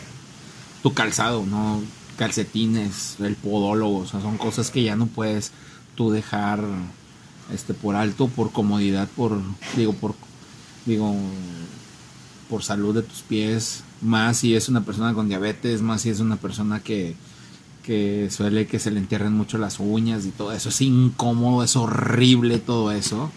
[0.84, 1.82] tu calzado, ¿no?
[2.18, 5.52] Calcetines, el podólogo, o sea, son cosas que ya no puedes
[5.96, 6.62] tú dejar
[7.54, 9.40] este por alto, por comodidad, por,
[9.76, 10.16] digo, por,
[10.86, 11.16] digo,
[12.50, 16.20] por salud de tus pies, más si es una persona con diabetes, más si es
[16.20, 17.16] una persona que,
[17.84, 20.70] que suele que se le entierren mucho las uñas y todo eso.
[20.70, 23.32] Es incómodo, es horrible todo eso.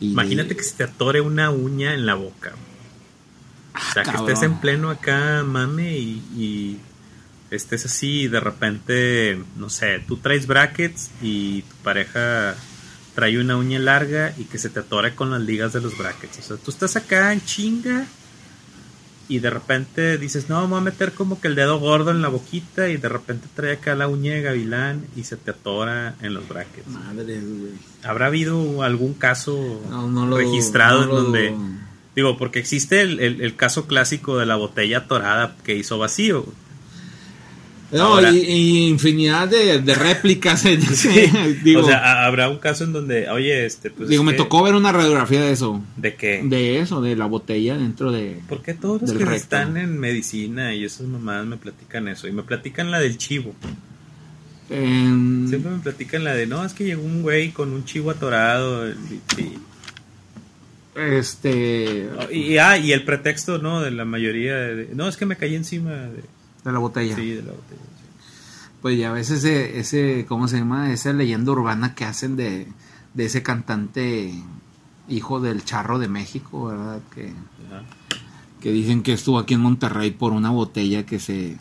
[0.00, 2.52] Y- Imagínate que se te atore una uña en la boca.
[3.74, 6.78] O sea, que estés en pleno acá, mame, y, y
[7.50, 12.54] estés así y de repente, no sé, tú traes brackets y tu pareja
[13.14, 16.38] trae una uña larga y que se te atore con las ligas de los brackets.
[16.38, 18.06] O sea, tú estás acá en chinga
[19.26, 22.20] y de repente dices, no, me voy a meter como que el dedo gordo en
[22.20, 26.14] la boquita y de repente trae acá la uña de gavilán y se te atora
[26.20, 26.86] en los brackets.
[26.88, 27.72] Madre, güey.
[28.02, 31.54] ¿Habrá habido algún caso No, no lo- registrado no en donde...
[32.14, 36.44] Digo, porque existe el, el- el caso clásico de la botella atorada que hizo vacío.
[37.94, 40.64] No, Ahora- y, y infinidad de, de réplicas.
[41.64, 44.08] digo, o sea, ha- habrá un caso en donde, oye, este, pues...
[44.08, 45.80] digo es me que- tocó ver una radiografía de eso.
[45.96, 46.42] ¿De qué?
[46.44, 48.40] De eso, de la botella dentro de...
[48.48, 49.34] ¿Por qué todos los que recto.
[49.34, 52.26] están en medicina y esas mamadas me platican eso?
[52.26, 53.54] Y me platican la del chivo.
[54.70, 58.10] en- Siempre me platican la de, no, es que llegó un güey con un chivo
[58.10, 58.88] atorado.
[58.90, 58.92] Y,
[59.40, 59.58] y-
[60.96, 62.08] este...
[62.30, 63.80] y- ah, y el pretexto, ¿no?
[63.80, 64.88] De la mayoría de...
[64.94, 66.22] No, es que me caí encima de...
[66.64, 67.14] De la botella.
[67.16, 67.80] Sí, de la botella.
[67.98, 68.04] sí.
[68.82, 70.92] Pues ya ves ese, ese, ¿cómo se llama?
[70.92, 72.68] Esa leyenda urbana que hacen de,
[73.14, 74.34] de ese cantante
[75.08, 77.00] hijo del charro de México, ¿verdad?
[77.14, 77.28] Que,
[77.66, 77.82] Ajá.
[78.60, 81.56] que dicen que estuvo aquí en Monterrey por una botella que se,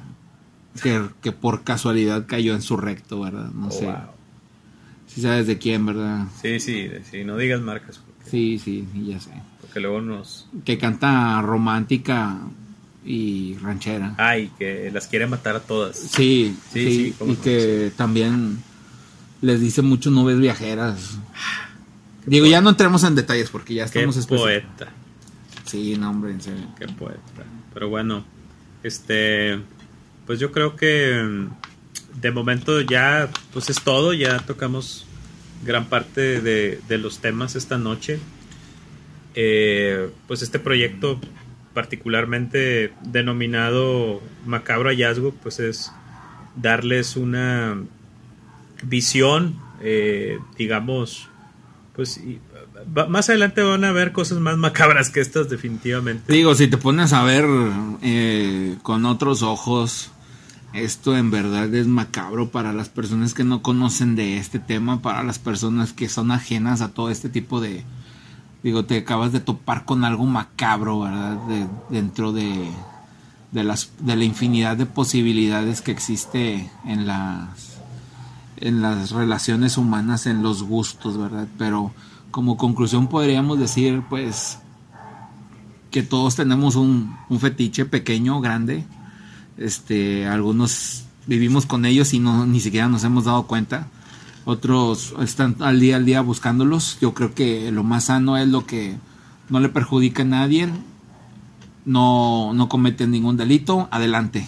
[0.81, 3.51] que, que por casualidad cayó en su recto, ¿verdad?
[3.51, 3.85] No Oh, sé.
[3.85, 3.95] wow.
[5.07, 6.25] Si sabes de quién, ¿verdad?
[6.41, 9.31] Sí, sí, sí, no digas marcas porque, Sí, sí, sí, ya sé.
[9.61, 10.47] porque luego nos...
[10.65, 12.39] Que canta romántica
[13.05, 14.15] y ranchera.
[14.17, 15.97] Ay, que las quiere matar a todas.
[15.97, 18.59] Sí, Sí, sí, y que también
[19.41, 21.17] les dice mucho nubes viajeras.
[22.25, 24.87] Digo, ya no entremos en detalles porque ya Qué estamos especi- poeta,
[25.65, 26.65] Sí, no, hombre, en serio.
[26.79, 27.43] qué poeta.
[27.73, 28.23] Pero bueno,
[28.83, 29.59] este,
[30.25, 35.05] pues yo creo que mm, de momento ya, pues es todo, ya tocamos
[35.65, 38.19] gran parte de, de los temas esta noche.
[39.35, 41.19] Eh, pues este proyecto
[41.73, 45.91] particularmente denominado Macabro Hallazgo, pues es
[46.55, 47.77] darles una
[48.83, 51.29] visión, eh, digamos,
[51.95, 52.19] pues
[53.07, 56.31] más adelante van a ver cosas más macabras que estas definitivamente.
[56.31, 57.45] Digo, si te pones a ver
[58.01, 60.11] eh, con otros ojos,
[60.73, 65.23] esto en verdad es macabro para las personas que no conocen de este tema, para
[65.23, 67.83] las personas que son ajenas a todo este tipo de...
[68.63, 71.37] Digo, te acabas de topar con algo macabro, ¿verdad?
[71.47, 72.71] De- dentro de,
[73.51, 77.49] de, las, de la infinidad de posibilidades que existe en las
[78.57, 81.47] en las relaciones humanas, en los gustos, ¿verdad?
[81.57, 81.91] Pero
[82.31, 84.59] como conclusión podríamos decir, pues,
[85.91, 88.85] que todos tenemos un, un fetiche pequeño, grande.
[89.57, 93.87] Este, algunos vivimos con ellos y no ni siquiera nos hemos dado cuenta.
[94.45, 96.97] Otros están al día al día buscándolos.
[96.99, 98.97] Yo creo que lo más sano es lo que
[99.49, 100.69] no le perjudica a nadie,
[101.85, 104.47] no, no cometen ningún delito, adelante.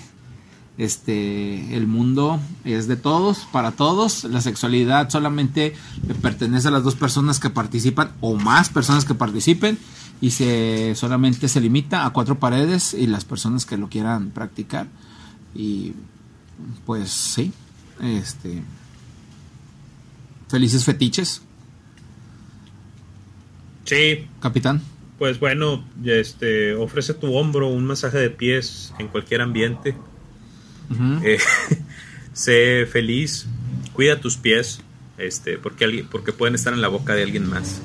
[0.78, 4.26] Este, el mundo es de todos, para todos.
[4.26, 5.74] La sexualidad solamente
[6.22, 9.78] pertenece a las dos personas que participan o más personas que participen
[10.20, 14.88] y se solamente se limita a cuatro paredes y las personas que lo quieran practicar.
[15.54, 15.94] Y
[16.86, 17.54] pues sí,
[18.02, 18.62] este
[20.48, 21.42] felices fetiches.
[23.86, 24.28] Sí.
[24.40, 24.82] Capitán.
[25.18, 29.96] Pues bueno, este, ofrece tu hombro un masaje de pies en cualquier ambiente.
[31.24, 31.40] Eh,
[32.34, 33.48] sé feliz,
[33.94, 34.82] cuida tus pies,
[35.18, 37.82] este, porque, porque pueden estar en la boca de alguien más.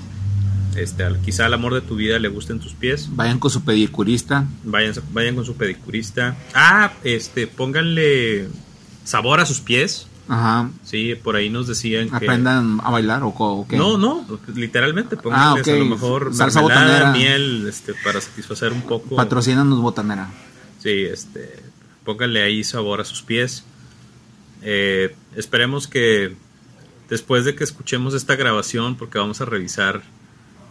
[0.76, 3.08] Este, quizá al amor de tu vida le gusten tus pies.
[3.12, 4.46] Vayan con su pedicurista.
[4.64, 6.36] Vayan, vayan con su pedicurista.
[6.54, 8.48] Ah, este, pónganle
[9.04, 10.06] sabor a sus pies.
[10.30, 10.70] Ajá.
[10.84, 12.14] Sí, por ahí nos decían que...
[12.14, 13.76] ¿Aprendan a bailar o, qué?
[13.76, 14.24] No, no,
[14.54, 17.10] literalmente ah, a lo mejor salsa botanera.
[17.10, 19.16] miel este, para satisfacer un poco.
[19.16, 20.30] Patrocínanos botanera.
[20.78, 21.60] Sí, este,
[22.04, 23.64] pónganle ahí sabor a sus pies.
[24.62, 26.36] Eh, esperemos que
[27.08, 30.00] después de que escuchemos esta grabación, porque vamos a revisar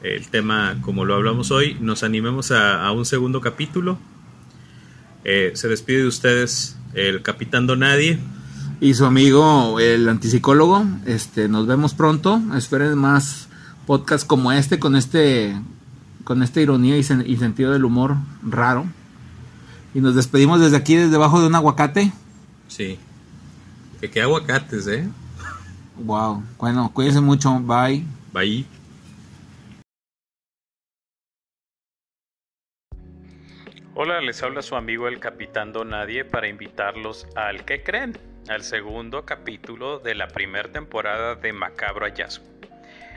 [0.02, 4.00] el tema como lo hablamos hoy, nos animemos a, un segundo capítulo.
[5.26, 8.20] Eh, se despide de ustedes el capitán Donadie.
[8.82, 10.86] Y su amigo el antipsicólogo.
[11.06, 12.42] Este, nos vemos pronto.
[12.56, 13.50] Esperen más
[13.86, 15.60] podcasts como este, con este,
[16.24, 18.86] con esta ironía y, y sentido del humor raro.
[19.94, 22.12] Y nos despedimos desde aquí, desde debajo de un aguacate.
[22.68, 22.98] Sí.
[24.00, 25.10] Que qué aguacates, ¿eh?
[25.98, 26.44] Wow.
[26.58, 27.60] Bueno, cuídense mucho.
[27.60, 28.06] Bye.
[28.32, 28.66] Bye.
[33.96, 38.18] Hola, les habla su amigo el Capitán Donadie para invitarlos al que creen,
[38.50, 42.46] al segundo capítulo de la primera temporada de Macabro Hallazgo.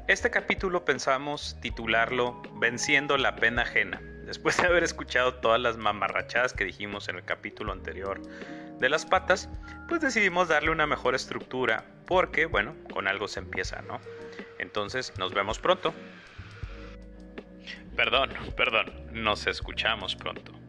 [0.07, 6.53] Este capítulo pensamos titularlo Venciendo la pena ajena, después de haber escuchado todas las mamarrachadas
[6.53, 8.21] que dijimos en el capítulo anterior
[8.79, 9.49] de las patas,
[9.89, 14.01] pues decidimos darle una mejor estructura, porque, bueno, con algo se empieza, ¿no?
[14.59, 15.95] Entonces, nos vemos pronto.
[17.97, 20.62] Perdón, perdón, nos escuchamos pronto.